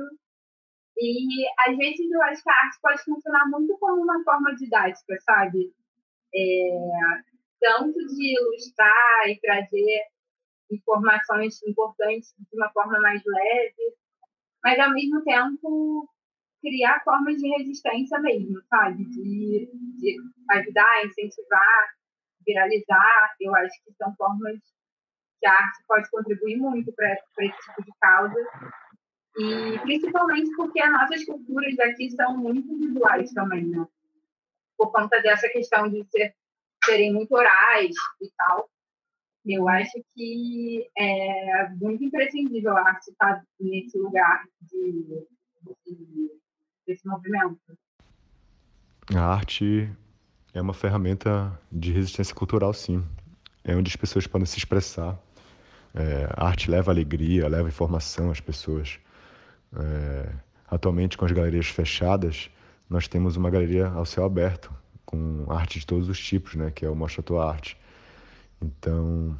E, 0.98 1.46
às 1.68 1.76
vezes, 1.76 2.10
eu 2.10 2.22
acho 2.24 2.44
que 2.44 2.50
a 2.50 2.54
arte 2.54 2.78
pode 2.82 3.04
funcionar 3.04 3.50
muito 3.50 3.78
como 3.80 4.04
uma 4.04 4.24
forma 4.24 4.56
didática, 4.56 5.18
sabe? 5.22 5.74
É, 6.36 7.36
tanto 7.62 7.94
de 7.94 8.36
ilustrar 8.38 9.30
e 9.30 9.40
trazer 9.40 10.02
informações 10.72 11.62
importantes 11.64 12.34
de 12.38 12.58
uma 12.58 12.70
forma 12.72 13.00
mais 13.00 13.22
leve, 13.26 13.96
mas, 14.64 14.80
ao 14.80 14.92
mesmo 14.92 15.24
tempo, 15.24 16.10
criar 16.62 17.04
formas 17.04 17.38
de 17.38 17.48
resistência 17.48 18.20
mesmo, 18.20 18.60
sabe? 18.70 19.06
De, 19.06 19.70
de 20.00 20.18
ajudar, 20.52 21.06
incentivar, 21.06 21.94
viralizar. 22.46 23.36
Eu 23.40 23.56
acho 23.56 23.84
que 23.84 23.94
são 23.94 24.14
formas 24.16 24.60
que 25.40 25.48
a 25.48 25.54
arte 25.54 25.84
pode 25.88 26.10
contribuir 26.10 26.58
muito 26.58 26.92
para 26.94 27.14
esse 27.14 27.58
tipo 27.58 27.84
de 27.84 27.92
causa. 28.02 28.36
E 29.38 29.80
principalmente 29.80 30.50
porque 30.56 30.82
as 30.82 30.92
nossas 30.92 31.26
culturas 31.26 31.78
aqui 31.80 32.10
são 32.12 32.38
muito 32.38 32.76
visuais 32.78 33.32
também, 33.34 33.66
né? 33.66 33.86
Por 34.78 34.92
conta 34.92 35.22
dessa 35.22 35.48
questão 35.50 35.90
de 35.90 36.04
ser, 36.06 36.34
serem 36.84 37.14
muito 37.14 37.34
orais 37.34 37.96
e 38.22 38.30
tal. 38.38 38.70
Eu 39.46 39.68
acho 39.70 40.04
que 40.14 40.90
é 40.98 41.70
muito 41.70 42.04
imprescindível 42.04 42.76
a 42.76 42.82
arte 42.82 43.12
estar 43.12 43.44
nesse 43.60 43.98
lugar 43.98 44.44
de, 44.62 45.28
de 45.86 46.32
desse 46.86 47.08
movimento? 47.08 47.60
A 49.14 49.22
arte 49.22 49.90
é 50.54 50.62
uma 50.62 50.74
ferramenta 50.74 51.60
de 51.72 51.92
resistência 51.92 52.34
cultural, 52.34 52.74
sim. 52.74 53.04
É 53.64 53.76
onde 53.76 53.90
as 53.90 53.96
pessoas 53.96 54.28
podem 54.28 54.46
se 54.46 54.58
expressar. 54.58 55.18
É, 55.94 56.28
a 56.36 56.48
arte 56.48 56.70
leva 56.70 56.92
alegria, 56.92 57.48
leva 57.48 57.68
informação 57.68 58.32
às 58.32 58.40
pessoas. 58.40 59.00
É, 59.76 60.32
atualmente, 60.68 61.18
com 61.18 61.26
as 61.26 61.32
galerias 61.32 61.68
fechadas, 61.68 62.50
nós 62.90 63.08
temos 63.08 63.36
uma 63.36 63.50
galeria 63.50 63.88
ao 63.88 64.06
céu 64.06 64.26
aberto, 64.26 64.74
com 65.06 65.46
arte 65.50 65.80
de 65.80 65.86
todos 65.86 66.10
os 66.10 66.20
tipos, 66.20 66.56
né, 66.56 66.72
que 66.72 66.86
é 66.86 66.90
o 66.90 66.96
Mostra 66.96 67.24
Tua 67.24 67.48
Arte. 67.48 67.78
Então, 68.62 69.38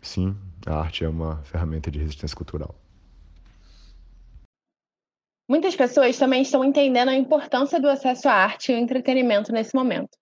sim, 0.00 0.36
a 0.66 0.76
arte 0.76 1.04
é 1.04 1.08
uma 1.08 1.42
ferramenta 1.44 1.90
de 1.90 1.98
resistência 1.98 2.36
cultural. 2.36 2.74
Muitas 5.48 5.76
pessoas 5.76 6.16
também 6.16 6.42
estão 6.42 6.64
entendendo 6.64 7.10
a 7.10 7.14
importância 7.14 7.80
do 7.80 7.88
acesso 7.88 8.28
à 8.28 8.32
arte 8.32 8.70
e 8.70 8.74
ao 8.74 8.80
entretenimento 8.80 9.52
nesse 9.52 9.74
momento. 9.74 10.16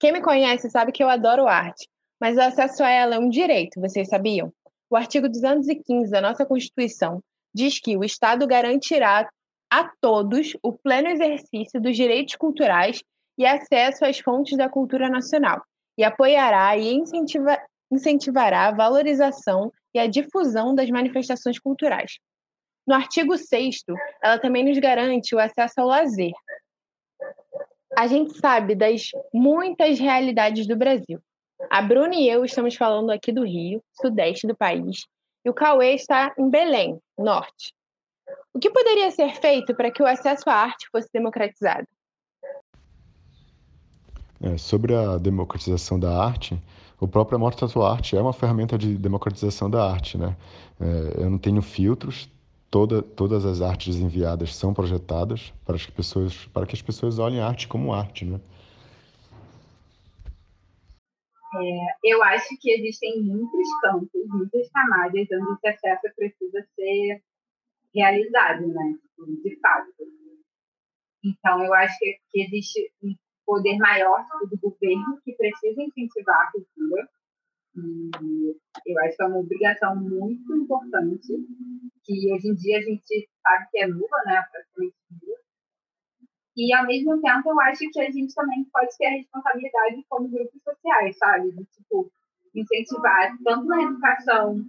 Quem 0.00 0.12
me 0.12 0.20
conhece 0.20 0.68
sabe 0.70 0.92
que 0.92 1.02
eu 1.02 1.08
adoro 1.08 1.46
arte, 1.46 1.88
mas 2.20 2.36
o 2.36 2.40
acesso 2.40 2.82
a 2.82 2.90
ela 2.90 3.14
é 3.14 3.18
um 3.18 3.28
direito, 3.28 3.80
vocês 3.80 4.08
sabiam? 4.08 4.52
O 4.90 4.96
artigo 4.96 5.28
215 5.28 6.10
da 6.10 6.20
nossa 6.20 6.44
Constituição 6.44 7.22
diz 7.54 7.78
que 7.78 7.96
o 7.96 8.04
Estado 8.04 8.46
garantirá 8.46 9.28
a 9.72 9.90
todos 10.02 10.54
o 10.62 10.70
pleno 10.70 11.08
exercício 11.08 11.80
dos 11.80 11.96
direitos 11.96 12.36
culturais 12.36 13.02
e 13.38 13.46
acesso 13.46 14.04
às 14.04 14.18
fontes 14.18 14.54
da 14.54 14.68
cultura 14.68 15.08
nacional, 15.08 15.62
e 15.96 16.04
apoiará 16.04 16.76
e 16.76 16.92
incentiva, 16.92 17.58
incentivará 17.90 18.66
a 18.66 18.74
valorização 18.74 19.72
e 19.94 19.98
a 19.98 20.06
difusão 20.06 20.74
das 20.74 20.90
manifestações 20.90 21.58
culturais. 21.58 22.18
No 22.86 22.94
artigo 22.94 23.38
6, 23.38 23.76
ela 24.22 24.38
também 24.38 24.62
nos 24.62 24.78
garante 24.78 25.34
o 25.34 25.38
acesso 25.38 25.80
ao 25.80 25.86
lazer. 25.86 26.32
A 27.96 28.06
gente 28.06 28.36
sabe 28.38 28.74
das 28.74 29.10
muitas 29.32 29.98
realidades 29.98 30.66
do 30.66 30.76
Brasil, 30.76 31.18
A 31.70 31.80
Bruna 31.80 32.14
e 32.14 32.28
eu 32.28 32.44
estamos 32.44 32.74
falando 32.74 33.10
aqui 33.10 33.32
do 33.32 33.42
Rio, 33.42 33.82
sudeste 34.02 34.46
do 34.46 34.54
país, 34.54 35.06
e 35.42 35.48
o 35.48 35.54
Cauê 35.54 35.94
está 35.94 36.34
em 36.38 36.50
Belém, 36.50 37.00
norte. 37.16 37.72
O 38.54 38.58
que 38.58 38.70
poderia 38.70 39.10
ser 39.10 39.34
feito 39.34 39.74
para 39.74 39.90
que 39.90 40.02
o 40.02 40.06
acesso 40.06 40.48
à 40.48 40.54
arte 40.54 40.88
fosse 40.90 41.08
democratizado? 41.12 41.86
É, 44.42 44.58
sobre 44.58 44.94
a 44.94 45.18
democratização 45.18 45.98
da 45.98 46.24
arte, 46.24 46.60
o 47.00 47.06
próprio 47.08 47.36
Amor 47.36 47.54
Arte 47.84 48.16
é 48.16 48.20
uma 48.20 48.32
ferramenta 48.32 48.76
de 48.76 48.96
democratização 48.96 49.70
da 49.70 49.88
arte, 49.90 50.18
né? 50.18 50.36
É, 50.80 51.22
eu 51.24 51.30
não 51.30 51.38
tenho 51.38 51.62
filtros, 51.62 52.28
toda, 52.70 53.02
todas 53.02 53.44
as 53.44 53.60
artes 53.60 53.96
enviadas 53.96 54.54
são 54.54 54.72
projetadas 54.72 55.52
para 55.64 55.76
que, 55.78 55.92
pessoas, 55.92 56.46
para 56.46 56.66
que 56.66 56.74
as 56.74 56.82
pessoas 56.82 57.18
olhem 57.18 57.40
a 57.40 57.46
arte 57.46 57.68
como 57.68 57.92
arte, 57.92 58.24
né? 58.24 58.40
É, 61.54 62.12
eu 62.12 62.22
acho 62.22 62.48
que 62.60 62.70
existem 62.70 63.22
muitos 63.22 63.68
campos, 63.82 64.08
muitas 64.26 64.70
camadas 64.70 65.26
onde 65.32 65.52
esse 65.52 65.68
acesso 65.68 66.14
precisa 66.16 66.66
ser 66.74 67.22
realizado, 67.94 68.66
né? 68.68 68.94
De 69.42 69.60
fato. 69.60 69.92
Então, 71.24 71.64
eu 71.64 71.72
acho 71.74 71.98
que, 71.98 72.18
que 72.30 72.42
existe 72.42 72.92
um 73.02 73.14
poder 73.46 73.76
maior 73.78 74.26
do 74.50 74.58
governo 74.58 75.20
que 75.24 75.32
precisa 75.34 75.82
incentivar 75.82 76.48
a 76.48 76.52
cultura. 76.52 77.08
E 77.76 78.56
eu 78.86 79.00
acho 79.00 79.16
que 79.16 79.22
é 79.22 79.26
uma 79.26 79.38
obrigação 79.38 79.96
muito 79.96 80.54
importante, 80.56 81.32
que 82.04 82.32
hoje 82.32 82.48
em 82.48 82.54
dia 82.54 82.78
a 82.78 82.82
gente 82.82 83.28
sabe 83.42 83.66
que 83.70 83.78
é 83.78 83.86
nula, 83.86 84.22
né? 84.26 84.42
E, 86.54 86.74
ao 86.74 86.86
mesmo 86.86 87.20
tempo, 87.22 87.50
eu 87.50 87.60
acho 87.60 87.88
que 87.90 88.00
a 88.00 88.10
gente 88.10 88.34
também 88.34 88.64
pode 88.70 88.96
ter 88.98 89.06
a 89.06 89.10
responsabilidade 89.10 90.04
como 90.08 90.28
grupos 90.28 90.62
sociais, 90.62 91.16
sabe? 91.16 91.50
De, 91.52 91.64
tipo, 91.64 92.10
incentivar 92.54 93.34
tanto 93.42 93.66
na 93.66 93.82
educação 93.82 94.62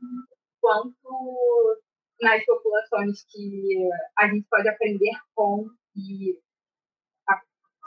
quanto 0.61 1.81
nas 2.21 2.45
populações 2.45 3.25
que 3.29 3.89
a 4.17 4.27
gente 4.27 4.47
pode 4.49 4.67
aprender 4.69 5.11
com 5.35 5.67
e 5.95 6.37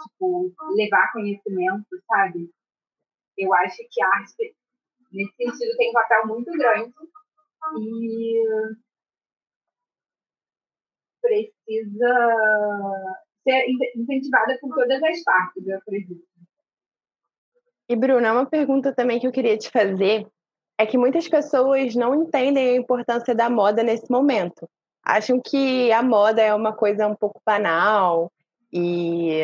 tipo, 0.04 0.52
levar 0.76 1.12
conhecimento, 1.12 1.86
sabe? 2.06 2.50
Eu 3.36 3.52
acho 3.54 3.76
que 3.90 4.02
a 4.02 4.08
arte, 4.08 4.54
nesse 5.12 5.34
sentido, 5.36 5.76
tem 5.76 5.90
um 5.90 5.92
papel 5.92 6.26
muito 6.26 6.50
grande 6.52 6.92
e 7.78 8.42
precisa 11.20 12.14
ser 13.42 13.66
incentivada 13.96 14.58
por 14.60 14.74
todas 14.74 15.02
as 15.02 15.22
partes, 15.22 15.66
eu 15.66 15.76
acredito. 15.76 16.26
E, 17.88 17.96
Bruna, 17.96 18.32
uma 18.32 18.46
pergunta 18.46 18.94
também 18.94 19.20
que 19.20 19.26
eu 19.26 19.32
queria 19.32 19.56
te 19.56 19.70
fazer 19.70 20.26
é 20.78 20.86
que 20.86 20.98
muitas 20.98 21.28
pessoas 21.28 21.94
não 21.94 22.14
entendem 22.14 22.70
a 22.70 22.76
importância 22.76 23.34
da 23.34 23.48
moda 23.48 23.82
nesse 23.82 24.10
momento. 24.10 24.68
Acham 25.02 25.40
que 25.40 25.90
a 25.92 26.02
moda 26.02 26.42
é 26.42 26.54
uma 26.54 26.72
coisa 26.72 27.06
um 27.06 27.14
pouco 27.14 27.40
banal 27.44 28.30
e, 28.72 29.42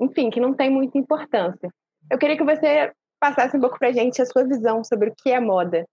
enfim, 0.00 0.28
que 0.30 0.40
não 0.40 0.52
tem 0.52 0.70
muita 0.70 0.98
importância. 0.98 1.72
Eu 2.10 2.18
queria 2.18 2.36
que 2.36 2.44
você 2.44 2.92
passasse 3.18 3.56
um 3.56 3.60
pouco 3.60 3.78
para 3.78 3.88
a 3.88 3.92
gente 3.92 4.20
a 4.20 4.26
sua 4.26 4.44
visão 4.44 4.84
sobre 4.84 5.08
o 5.08 5.14
que 5.14 5.30
é 5.30 5.40
moda. 5.40 5.86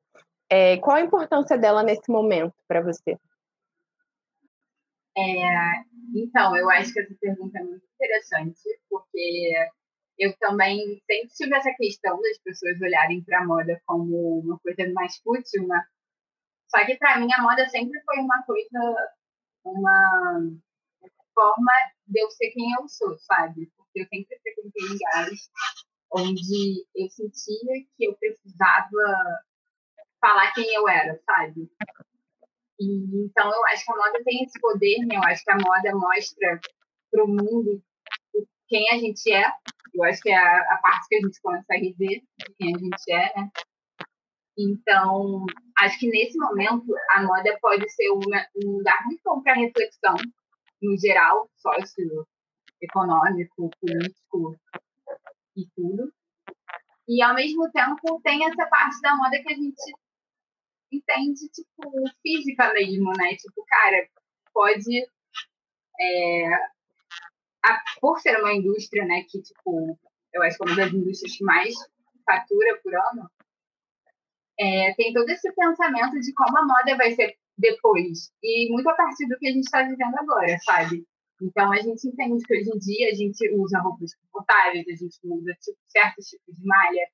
É, 0.49 0.77
qual 0.77 0.97
a 0.97 1.01
importância 1.01 1.57
dela 1.57 1.81
nesse 1.81 2.09
momento 2.09 2.53
para 2.67 2.81
você? 2.81 3.17
É, 5.17 5.83
então, 6.15 6.55
eu 6.57 6.69
acho 6.71 6.91
que 6.91 6.99
essa 6.99 7.13
pergunta 7.21 7.57
é 7.59 7.63
muito 7.63 7.85
interessante, 7.95 8.61
porque 8.89 9.53
eu 10.21 10.37
também 10.37 11.01
sempre 11.09 11.29
tive 11.35 11.55
essa 11.55 11.73
questão 11.75 12.21
das 12.21 12.37
pessoas 12.37 12.79
olharem 12.79 13.23
para 13.23 13.39
a 13.39 13.45
moda 13.45 13.81
como 13.87 14.39
uma 14.41 14.59
coisa 14.59 14.87
mais 14.93 15.17
fútil, 15.17 15.67
né? 15.67 15.83
Só 16.69 16.85
que 16.85 16.95
para 16.97 17.19
mim 17.19 17.27
a 17.33 17.41
moda 17.41 17.67
sempre 17.67 17.99
foi 18.03 18.19
uma 18.19 18.43
coisa, 18.43 19.13
uma 19.65 20.41
forma 21.33 21.71
de 22.05 22.21
eu 22.21 22.29
ser 22.29 22.51
quem 22.51 22.71
eu 22.79 22.87
sou, 22.87 23.17
sabe? 23.17 23.71
Porque 23.75 24.01
eu 24.01 24.05
sempre 24.05 24.39
frequentei 24.43 24.87
lugares 24.89 25.49
onde 26.13 26.85
eu 26.95 27.09
sentia 27.09 27.85
que 27.97 28.05
eu 28.05 28.15
precisava 28.15 29.41
falar 30.19 30.53
quem 30.53 30.71
eu 30.75 30.87
era, 30.87 31.19
sabe? 31.25 31.67
E, 32.79 33.25
então, 33.25 33.51
eu 33.51 33.65
acho 33.67 33.85
que 33.85 33.91
a 33.91 33.95
moda 33.95 34.23
tem 34.23 34.43
esse 34.43 34.59
poder, 34.59 34.99
né? 35.07 35.15
Eu 35.15 35.23
acho 35.23 35.43
que 35.43 35.51
a 35.51 35.57
moda 35.57 35.95
mostra 35.95 36.59
para 37.09 37.23
o 37.23 37.27
mundo 37.27 37.81
quem 38.67 38.87
a 38.91 38.97
gente 38.99 39.31
é. 39.31 39.51
Eu 39.93 40.03
acho 40.03 40.21
que 40.21 40.29
é 40.29 40.37
a, 40.37 40.73
a, 40.73 40.77
parte 40.77 41.07
que 41.09 41.15
a 41.15 41.21
gente 41.21 41.41
consegue 41.41 41.93
ver 41.97 42.21
de 42.37 42.53
quem 42.57 42.75
a 42.75 42.79
gente 42.79 43.11
é, 43.11 43.33
né? 43.39 43.49
Então, 44.57 45.45
acho 45.79 45.97
que 45.99 46.09
nesse 46.09 46.37
momento 46.37 46.85
a 47.11 47.23
moda 47.23 47.57
pode 47.61 47.89
ser 47.89 48.09
uma, 48.09 48.45
um 48.63 48.71
lugar 48.77 49.05
muito 49.05 49.21
bom 49.23 49.41
para 49.41 49.53
reflexão, 49.53 50.15
no 50.81 50.97
geral, 50.97 51.49
socioeconômico, 51.57 53.69
político 53.79 54.59
e 55.55 55.65
tudo. 55.75 56.11
E, 57.07 57.21
ao 57.21 57.33
mesmo 57.33 57.71
tempo, 57.71 58.19
tem 58.23 58.45
essa 58.45 58.67
parte 58.67 58.99
da 59.01 59.15
moda 59.15 59.41
que 59.41 59.51
a 59.51 59.55
gente 59.55 59.95
entende, 60.91 61.49
tipo, 61.49 61.89
física 62.21 62.71
mesmo, 62.73 63.11
né? 63.17 63.35
Tipo, 63.35 63.65
cara, 63.67 64.07
pode. 64.53 65.07
É, 65.99 66.49
a, 67.63 67.79
por 67.99 68.19
ser 68.19 68.39
uma 68.39 68.53
indústria, 68.53 69.05
né, 69.05 69.23
que, 69.29 69.41
tipo, 69.41 69.97
eu 70.33 70.43
acho 70.43 70.57
que 70.57 70.63
é 70.63 70.67
uma 70.67 70.75
das 70.75 70.93
indústrias 70.93 71.37
que 71.37 71.43
mais 71.43 71.73
fatura 72.25 72.79
por 72.83 72.93
ano, 72.95 73.29
é, 74.59 74.93
tem 74.93 75.13
todo 75.13 75.29
esse 75.29 75.51
pensamento 75.53 76.19
de 76.19 76.33
como 76.33 76.57
a 76.57 76.65
moda 76.65 76.97
vai 76.97 77.11
ser 77.11 77.35
depois. 77.57 78.31
E 78.43 78.71
muito 78.71 78.87
a 78.89 78.93
partir 78.93 79.27
do 79.27 79.37
que 79.37 79.47
a 79.47 79.51
gente 79.51 79.65
está 79.65 79.83
vivendo 79.83 80.15
agora, 80.17 80.57
sabe? 80.59 81.05
Então, 81.41 81.71
a 81.71 81.77
gente 81.77 82.07
entende 82.07 82.43
que 82.45 82.53
hoje 82.53 82.69
em 82.69 82.77
dia 82.77 83.09
a 83.09 83.15
gente 83.15 83.51
usa 83.55 83.79
roupas 83.79 84.13
confortáveis, 84.15 84.85
a 84.87 84.91
gente 84.91 85.17
usa 85.23 85.53
tipo, 85.59 85.77
certos 85.87 86.27
tipos 86.27 86.55
de 86.55 86.65
malha, 86.65 87.07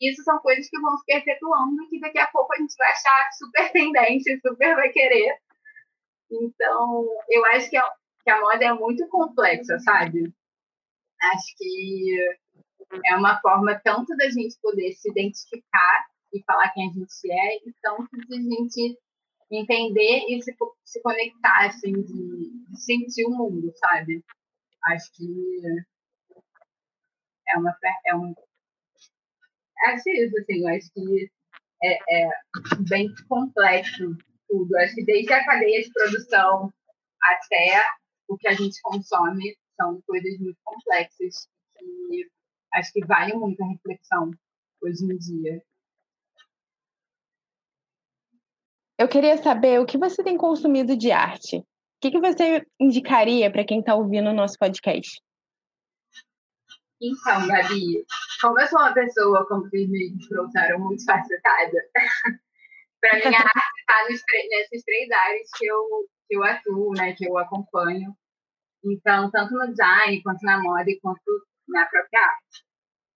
isso 0.00 0.22
são 0.22 0.38
coisas 0.38 0.68
que 0.68 0.80
vão 0.80 0.96
se 0.98 1.04
perpetuando 1.06 1.82
e 1.82 1.88
que 1.88 2.00
daqui 2.00 2.18
a 2.18 2.26
pouco 2.28 2.52
a 2.54 2.58
gente 2.58 2.74
vai 2.76 2.90
achar 2.90 3.28
super 3.32 3.72
tendente, 3.72 4.40
super 4.40 4.76
vai 4.76 4.90
querer. 4.90 5.38
Então, 6.30 7.06
eu 7.28 7.44
acho 7.46 7.70
que 7.70 7.76
a, 7.76 7.92
que 8.24 8.30
a 8.30 8.40
moda 8.40 8.64
é 8.64 8.72
muito 8.72 9.06
complexa, 9.08 9.78
sabe? 9.80 10.32
Acho 11.22 11.56
que 11.56 12.36
é 13.06 13.16
uma 13.16 13.40
forma 13.40 13.80
tanto 13.84 14.16
da 14.16 14.28
gente 14.30 14.58
poder 14.60 14.92
se 14.92 15.10
identificar 15.10 16.06
e 16.32 16.42
falar 16.44 16.70
quem 16.70 16.88
a 16.88 16.92
gente 16.92 17.30
é, 17.30 17.56
e 17.56 17.74
tanto 17.82 18.08
de 18.10 18.34
a 18.34 18.40
gente 18.40 18.98
entender 19.50 20.26
e 20.28 20.42
se, 20.42 20.54
se 20.84 21.02
conectar, 21.02 21.66
assim, 21.66 21.92
de, 21.92 22.50
de 22.70 22.80
sentir 22.80 23.26
o 23.26 23.30
mundo, 23.30 23.72
sabe? 23.76 24.24
Acho 24.86 25.12
que 25.12 25.62
é, 27.48 27.58
uma, 27.58 27.76
é 28.06 28.16
um, 28.16 28.34
acho 29.86 30.10
isso, 30.10 30.38
assim, 30.38 30.68
acho 30.68 30.92
que 30.92 31.30
é, 31.82 32.24
é 32.26 32.30
bem 32.88 33.08
complexo 33.28 34.16
tudo. 34.48 34.76
Acho 34.78 34.94
que 34.94 35.04
desde 35.04 35.32
a 35.32 35.44
cadeia 35.44 35.82
de 35.82 35.92
produção 35.92 36.72
até 37.22 37.82
o 38.28 38.36
que 38.36 38.48
a 38.48 38.54
gente 38.54 38.80
consome 38.82 39.56
são 39.76 40.00
coisas 40.06 40.38
muito 40.38 40.58
complexas 40.64 41.48
que 41.76 42.30
acho 42.74 42.92
que 42.92 43.04
vale 43.06 43.34
muito 43.34 43.62
a 43.62 43.68
reflexão 43.68 44.30
hoje 44.82 45.04
em 45.04 45.16
dia. 45.18 45.62
Eu 48.98 49.08
queria 49.08 49.36
saber 49.36 49.80
o 49.80 49.86
que 49.86 49.98
você 49.98 50.22
tem 50.22 50.36
consumido 50.36 50.96
de 50.96 51.10
arte. 51.10 51.58
O 51.58 51.64
que, 52.00 52.10
que 52.10 52.20
você 52.20 52.64
indicaria 52.78 53.50
para 53.50 53.64
quem 53.64 53.80
está 53.80 53.94
ouvindo 53.94 54.30
o 54.30 54.34
nosso 54.34 54.56
podcast? 54.58 55.20
Então, 57.00 57.46
Gabi, 57.46 58.04
como 58.40 58.60
eu 58.60 58.66
sou 58.68 58.78
uma 58.78 58.94
pessoa, 58.94 59.46
como 59.48 59.62
vocês 59.68 59.88
me 59.90 60.16
trouxeram, 60.28 60.78
muito 60.78 61.04
facilitada, 61.04 61.90
para 63.00 63.18
mim 63.18 63.34
a 63.34 63.40
arte 63.40 64.12
está 64.12 64.28
nesses 64.48 64.84
três 64.84 65.10
áreas 65.10 65.48
que 65.58 65.66
eu, 65.66 66.08
que 66.28 66.36
eu 66.36 66.44
atuo, 66.44 66.92
né, 66.92 67.14
que 67.14 67.26
eu 67.26 67.36
acompanho. 67.38 68.16
Então, 68.84 69.30
tanto 69.30 69.54
no 69.54 69.68
design, 69.68 70.22
quanto 70.22 70.42
na 70.42 70.60
moda, 70.62 70.90
quanto 71.00 71.46
na 71.68 71.86
própria 71.86 72.20
arte. 72.20 72.64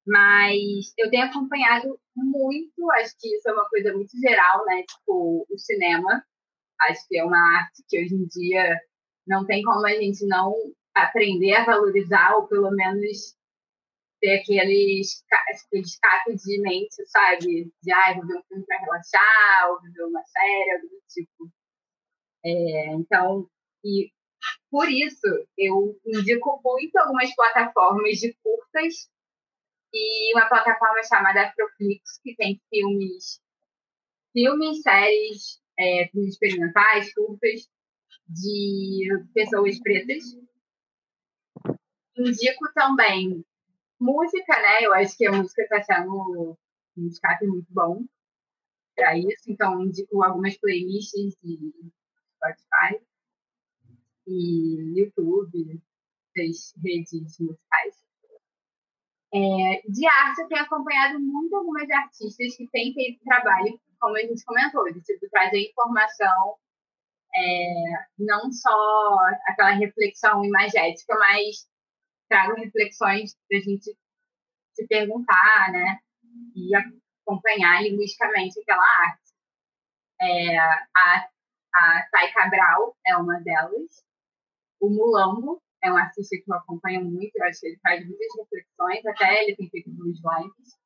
Mas 0.07 0.93
eu 0.97 1.11
tenho 1.11 1.27
acompanhado 1.27 2.01
muito, 2.17 2.91
acho 2.93 3.15
que 3.19 3.29
isso 3.37 3.49
é 3.49 3.53
uma 3.53 3.69
coisa 3.69 3.93
muito 3.93 4.19
geral, 4.19 4.65
né? 4.65 4.83
Tipo, 4.83 5.47
o 5.49 5.59
cinema. 5.59 6.25
Acho 6.89 7.07
que 7.09 7.19
é 7.19 7.25
uma 7.25 7.39
arte 7.59 7.85
que 7.89 8.01
hoje 8.03 8.15
em 8.15 8.27
dia 8.27 8.81
não 9.27 9.47
tem 9.47 9.63
como 9.63 9.87
a 9.87 9.91
gente 9.91 10.27
não 10.27 10.55
aprender 10.95 11.55
a 11.55 11.65
valorizar, 11.67 12.37
ou 12.37 12.49
pelo 12.49 12.71
menos 12.71 13.37
ter 14.21 14.41
aquele 14.41 15.01
escape 15.01 16.37
de 16.37 16.61
mente, 16.63 17.05
sabe? 17.07 17.71
De, 17.83 17.93
ah, 17.93 18.15
vou 18.15 18.27
ver 18.27 18.39
um 18.39 18.43
filme 18.49 18.65
para 18.67 18.79
relaxar, 18.79 19.71
ou 19.71 19.81
ver 19.83 20.05
uma 20.05 20.23
série, 20.25 20.71
algo 20.73 20.89
do 20.89 21.03
tipo. 21.09 21.51
É, 22.45 22.95
então, 22.95 23.49
e 23.85 24.11
por 24.71 24.91
isso, 24.91 25.27
eu 25.57 25.99
indico 26.07 26.61
muito 26.63 26.97
algumas 26.97 27.35
plataformas 27.35 28.19
de 28.19 28.35
curtas 28.43 29.11
e 29.93 30.35
uma 30.35 30.49
plataforma 30.49 31.03
chamada 31.05 31.49
Afroflix, 31.49 32.21
que 32.23 32.37
tem 32.37 32.61
filmes, 32.69 33.41
filmes, 34.33 34.83
séries, 34.83 35.61
é, 35.79 36.09
filmes 36.09 36.35
experimentais, 36.35 37.13
curtas, 37.15 37.69
de 38.29 39.09
pessoas 39.35 39.81
pretas. 39.81 40.25
Indico 42.17 42.73
também 42.75 43.45
música, 43.99 44.61
né? 44.61 44.83
Eu 44.83 44.93
acho 44.95 45.17
que 45.17 45.27
a 45.27 45.33
música 45.33 45.63
está 45.63 45.83
sendo 45.83 46.57
um 46.97 47.07
escape 47.07 47.47
muito 47.47 47.73
bom 47.73 48.05
para 48.95 49.17
isso, 49.17 49.45
então 49.51 49.83
indico 49.83 50.23
algumas 50.23 50.59
playlists 50.59 51.37
de 51.43 51.73
Spotify 52.39 53.05
e 54.27 55.01
YouTube, 55.01 55.83
das 56.37 56.75
redes 56.83 57.39
musicais. 57.39 58.09
É, 59.35 59.83
de 59.87 60.07
arte, 60.07 60.41
eu 60.41 60.49
tenho 60.49 60.63
acompanhado 60.63 61.21
muito 61.21 61.55
algumas 61.55 61.91
artistas 61.91 62.57
que 62.57 62.67
têm 62.69 62.95
feito 62.95 63.25
trabalho, 63.25 63.79
como 64.01 64.17
a 64.17 64.21
gente 64.21 64.45
comentou, 64.45 64.91
de 64.93 65.03
tipo, 65.03 65.29
trazer 65.31 65.69
informação, 65.69 66.57
é, 67.35 68.07
não 68.19 68.51
só 68.51 69.17
aquela 69.47 69.73
reflexão 69.73 70.45
imagética, 70.45 71.15
mas 71.19 71.69
trago 72.29 72.55
reflexões 72.55 73.37
para 73.49 73.59
a 73.59 73.61
gente 73.61 73.97
se 74.75 74.87
perguntar, 74.87 75.73
né? 75.73 75.99
E 76.55 76.71
acompanhar 76.75 77.83
linguisticamente 77.83 78.61
aquela 78.61 78.85
arte. 79.05 79.33
É, 80.21 80.59
a, 80.59 81.29
a 81.75 82.09
Thay 82.11 82.33
Cabral 82.33 82.97
é 83.07 83.17
uma 83.17 83.41
delas. 83.41 84.05
O 84.81 84.91
Mulambo 84.91 85.63
é 85.83 85.93
um 85.93 85.97
artista 85.97 86.37
que 86.37 86.51
eu 86.51 86.55
acompanho 86.55 87.05
muito, 87.05 87.35
eu 87.37 87.45
acho 87.45 87.61
que 87.61 87.67
ele 87.69 87.79
faz 87.83 88.07
muitas 88.07 88.29
reflexões, 88.37 89.07
até 89.07 89.45
ele 89.45 89.57
tem 89.57 89.69
feito 89.71 89.91
alguns 89.91 90.19
lives. 90.19 90.79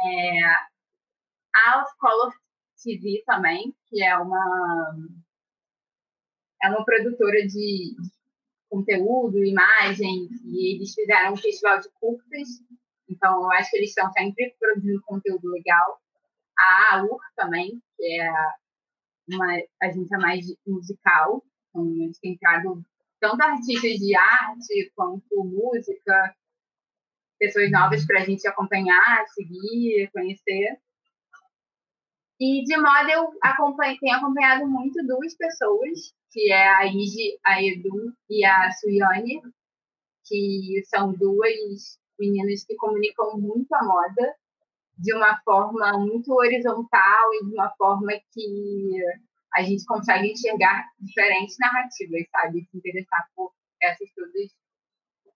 É, 0.00 0.44
a 1.54 1.84
Color 1.98 2.32
TV 2.82 3.22
também, 3.26 3.74
que 3.86 4.02
é 4.02 4.16
uma 4.18 4.96
é 6.62 6.68
uma 6.68 6.84
produtora 6.84 7.46
de 7.46 7.94
conteúdo, 8.70 9.44
imagem, 9.44 10.28
e 10.44 10.74
eles 10.74 10.94
fizeram 10.94 11.34
um 11.34 11.36
festival 11.36 11.78
de 11.78 11.88
curtas, 12.00 12.48
então 13.08 13.42
eu 13.42 13.52
acho 13.52 13.70
que 13.70 13.76
eles 13.76 13.90
estão 13.90 14.10
sempre 14.12 14.54
produzindo 14.58 15.02
conteúdo 15.02 15.48
legal. 15.50 16.00
A 16.58 16.96
AUR 16.96 17.20
também, 17.36 17.82
que 17.96 18.20
é 18.20 18.32
uma 19.28 19.62
agência 19.82 20.18
mais 20.18 20.46
musical, 20.66 21.44
então 21.70 22.12
têm 22.20 22.36
trago 22.38 22.84
tanto 23.20 23.42
artistas 23.42 23.98
de 23.98 24.14
arte 24.14 24.92
quanto 24.94 25.44
música, 25.44 26.36
pessoas 27.38 27.70
novas 27.70 28.06
para 28.06 28.20
a 28.20 28.24
gente 28.24 28.46
acompanhar, 28.46 29.26
seguir, 29.28 30.10
conhecer. 30.12 30.78
E 32.38 32.64
de 32.64 32.76
moda 32.76 33.10
eu 33.10 33.32
acompanho, 33.42 33.98
tenho 33.98 34.16
acompanhado 34.16 34.66
muito 34.66 35.04
duas 35.06 35.34
pessoas, 35.34 36.12
que 36.30 36.52
é 36.52 36.68
a 36.68 36.86
Igi, 36.86 37.38
a 37.44 37.62
Edu 37.62 38.12
e 38.28 38.44
a 38.44 38.70
Suyane, 38.72 39.40
que 40.26 40.82
são 40.86 41.12
duas 41.12 41.98
meninas 42.18 42.64
que 42.64 42.74
comunicam 42.76 43.38
muito 43.38 43.72
a 43.74 43.84
moda 43.84 44.36
de 44.98 45.14
uma 45.14 45.36
forma 45.42 45.98
muito 45.98 46.32
horizontal 46.32 47.34
e 47.34 47.46
de 47.46 47.54
uma 47.54 47.70
forma 47.76 48.12
que 48.32 48.92
a 49.54 49.62
gente 49.62 49.84
consegue 49.86 50.32
enxergar 50.32 50.88
diferentes 51.00 51.56
narrativas, 51.58 52.28
sabe? 52.30 52.66
Se 52.70 52.76
interessar 52.76 53.28
por 53.34 53.52
essas 53.80 54.08
todas 54.14 54.50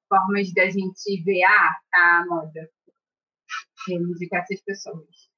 formas 0.08 0.52
da 0.52 0.68
gente 0.68 1.22
ver 1.22 1.42
a, 1.44 2.24
moda 2.28 2.70
de 3.86 4.28
essas 4.32 4.60
pessoas. 4.62 5.30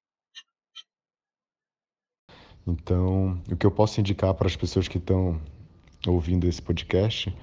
Então, 2.66 3.42
o 3.50 3.56
que 3.56 3.66
eu 3.66 3.70
posso 3.70 4.00
indicar 4.00 4.34
para 4.34 4.46
as 4.46 4.56
pessoas 4.56 4.86
que 4.86 4.98
estão 4.98 5.40
ouvindo 6.06 6.46
esse 6.46 6.60
podcast 6.60 7.34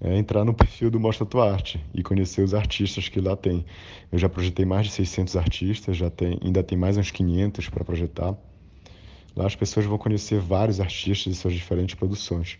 é 0.00 0.16
entrar 0.16 0.44
no 0.44 0.54
perfil 0.54 0.90
do 0.90 1.00
Mostra 1.00 1.26
Tua 1.26 1.52
Arte 1.52 1.84
e 1.92 2.02
conhecer 2.02 2.42
os 2.42 2.54
artistas 2.54 3.08
que 3.08 3.20
lá 3.20 3.36
tem. 3.36 3.64
Eu 4.12 4.18
já 4.18 4.28
projetei 4.28 4.64
mais 4.64 4.86
de 4.86 4.92
600 4.92 5.36
artistas, 5.36 5.96
já 5.96 6.08
tem, 6.08 6.38
ainda 6.42 6.62
tem 6.62 6.78
mais 6.78 6.96
uns 6.96 7.10
500 7.10 7.68
para 7.68 7.84
projetar. 7.84 8.36
Lá 9.34 9.46
as 9.46 9.56
pessoas 9.56 9.86
vão 9.86 9.98
conhecer 9.98 10.40
vários 10.40 10.80
artistas 10.80 11.32
e 11.32 11.36
suas 11.36 11.54
diferentes 11.54 11.94
produções. 11.94 12.58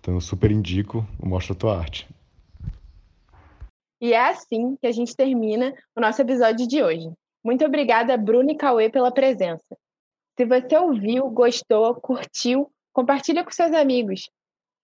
Então, 0.00 0.14
eu 0.14 0.20
super 0.20 0.50
indico 0.50 1.06
o 1.18 1.28
Mostra 1.28 1.54
Tua 1.54 1.78
Arte. 1.78 2.08
E 4.00 4.14
é 4.14 4.30
assim 4.30 4.76
que 4.80 4.86
a 4.86 4.92
gente 4.92 5.14
termina 5.14 5.74
o 5.94 6.00
nosso 6.00 6.22
episódio 6.22 6.66
de 6.66 6.82
hoje. 6.82 7.10
Muito 7.44 7.64
obrigada, 7.64 8.16
Bruno 8.16 8.50
e 8.50 8.56
Cauê, 8.56 8.88
pela 8.88 9.12
presença. 9.12 9.76
Se 10.38 10.46
você 10.46 10.76
ouviu, 10.78 11.28
gostou, 11.30 11.94
curtiu, 11.96 12.70
compartilha 12.94 13.44
com 13.44 13.50
seus 13.50 13.72
amigos. 13.72 14.30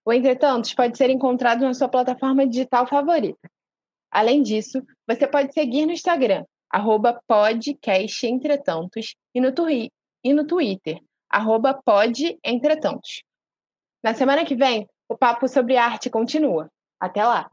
O 0.06 0.12
Entretantos 0.12 0.72
pode 0.72 0.96
ser 0.96 1.10
encontrado 1.10 1.62
na 1.62 1.74
sua 1.74 1.88
plataforma 1.88 2.46
digital 2.46 2.86
favorita. 2.86 3.50
Além 4.08 4.40
disso, 4.40 4.80
você 5.04 5.26
pode 5.26 5.52
seguir 5.52 5.84
no 5.84 5.90
Instagram, 5.90 6.44
arroba 6.70 7.20
podcastentretantos, 7.26 9.16
e 9.34 9.40
no, 9.40 9.52
e 9.68 10.32
no 10.32 10.46
Twitter, 10.46 11.00
arroba 11.28 11.74
podentretantos. 11.84 13.24
Na 14.00 14.14
semana 14.14 14.44
que 14.44 14.54
vem, 14.54 14.86
o 15.08 15.18
papo 15.18 15.48
sobre 15.48 15.76
arte 15.76 16.08
continua. 16.08 16.70
Até 17.00 17.24
lá! 17.24 17.50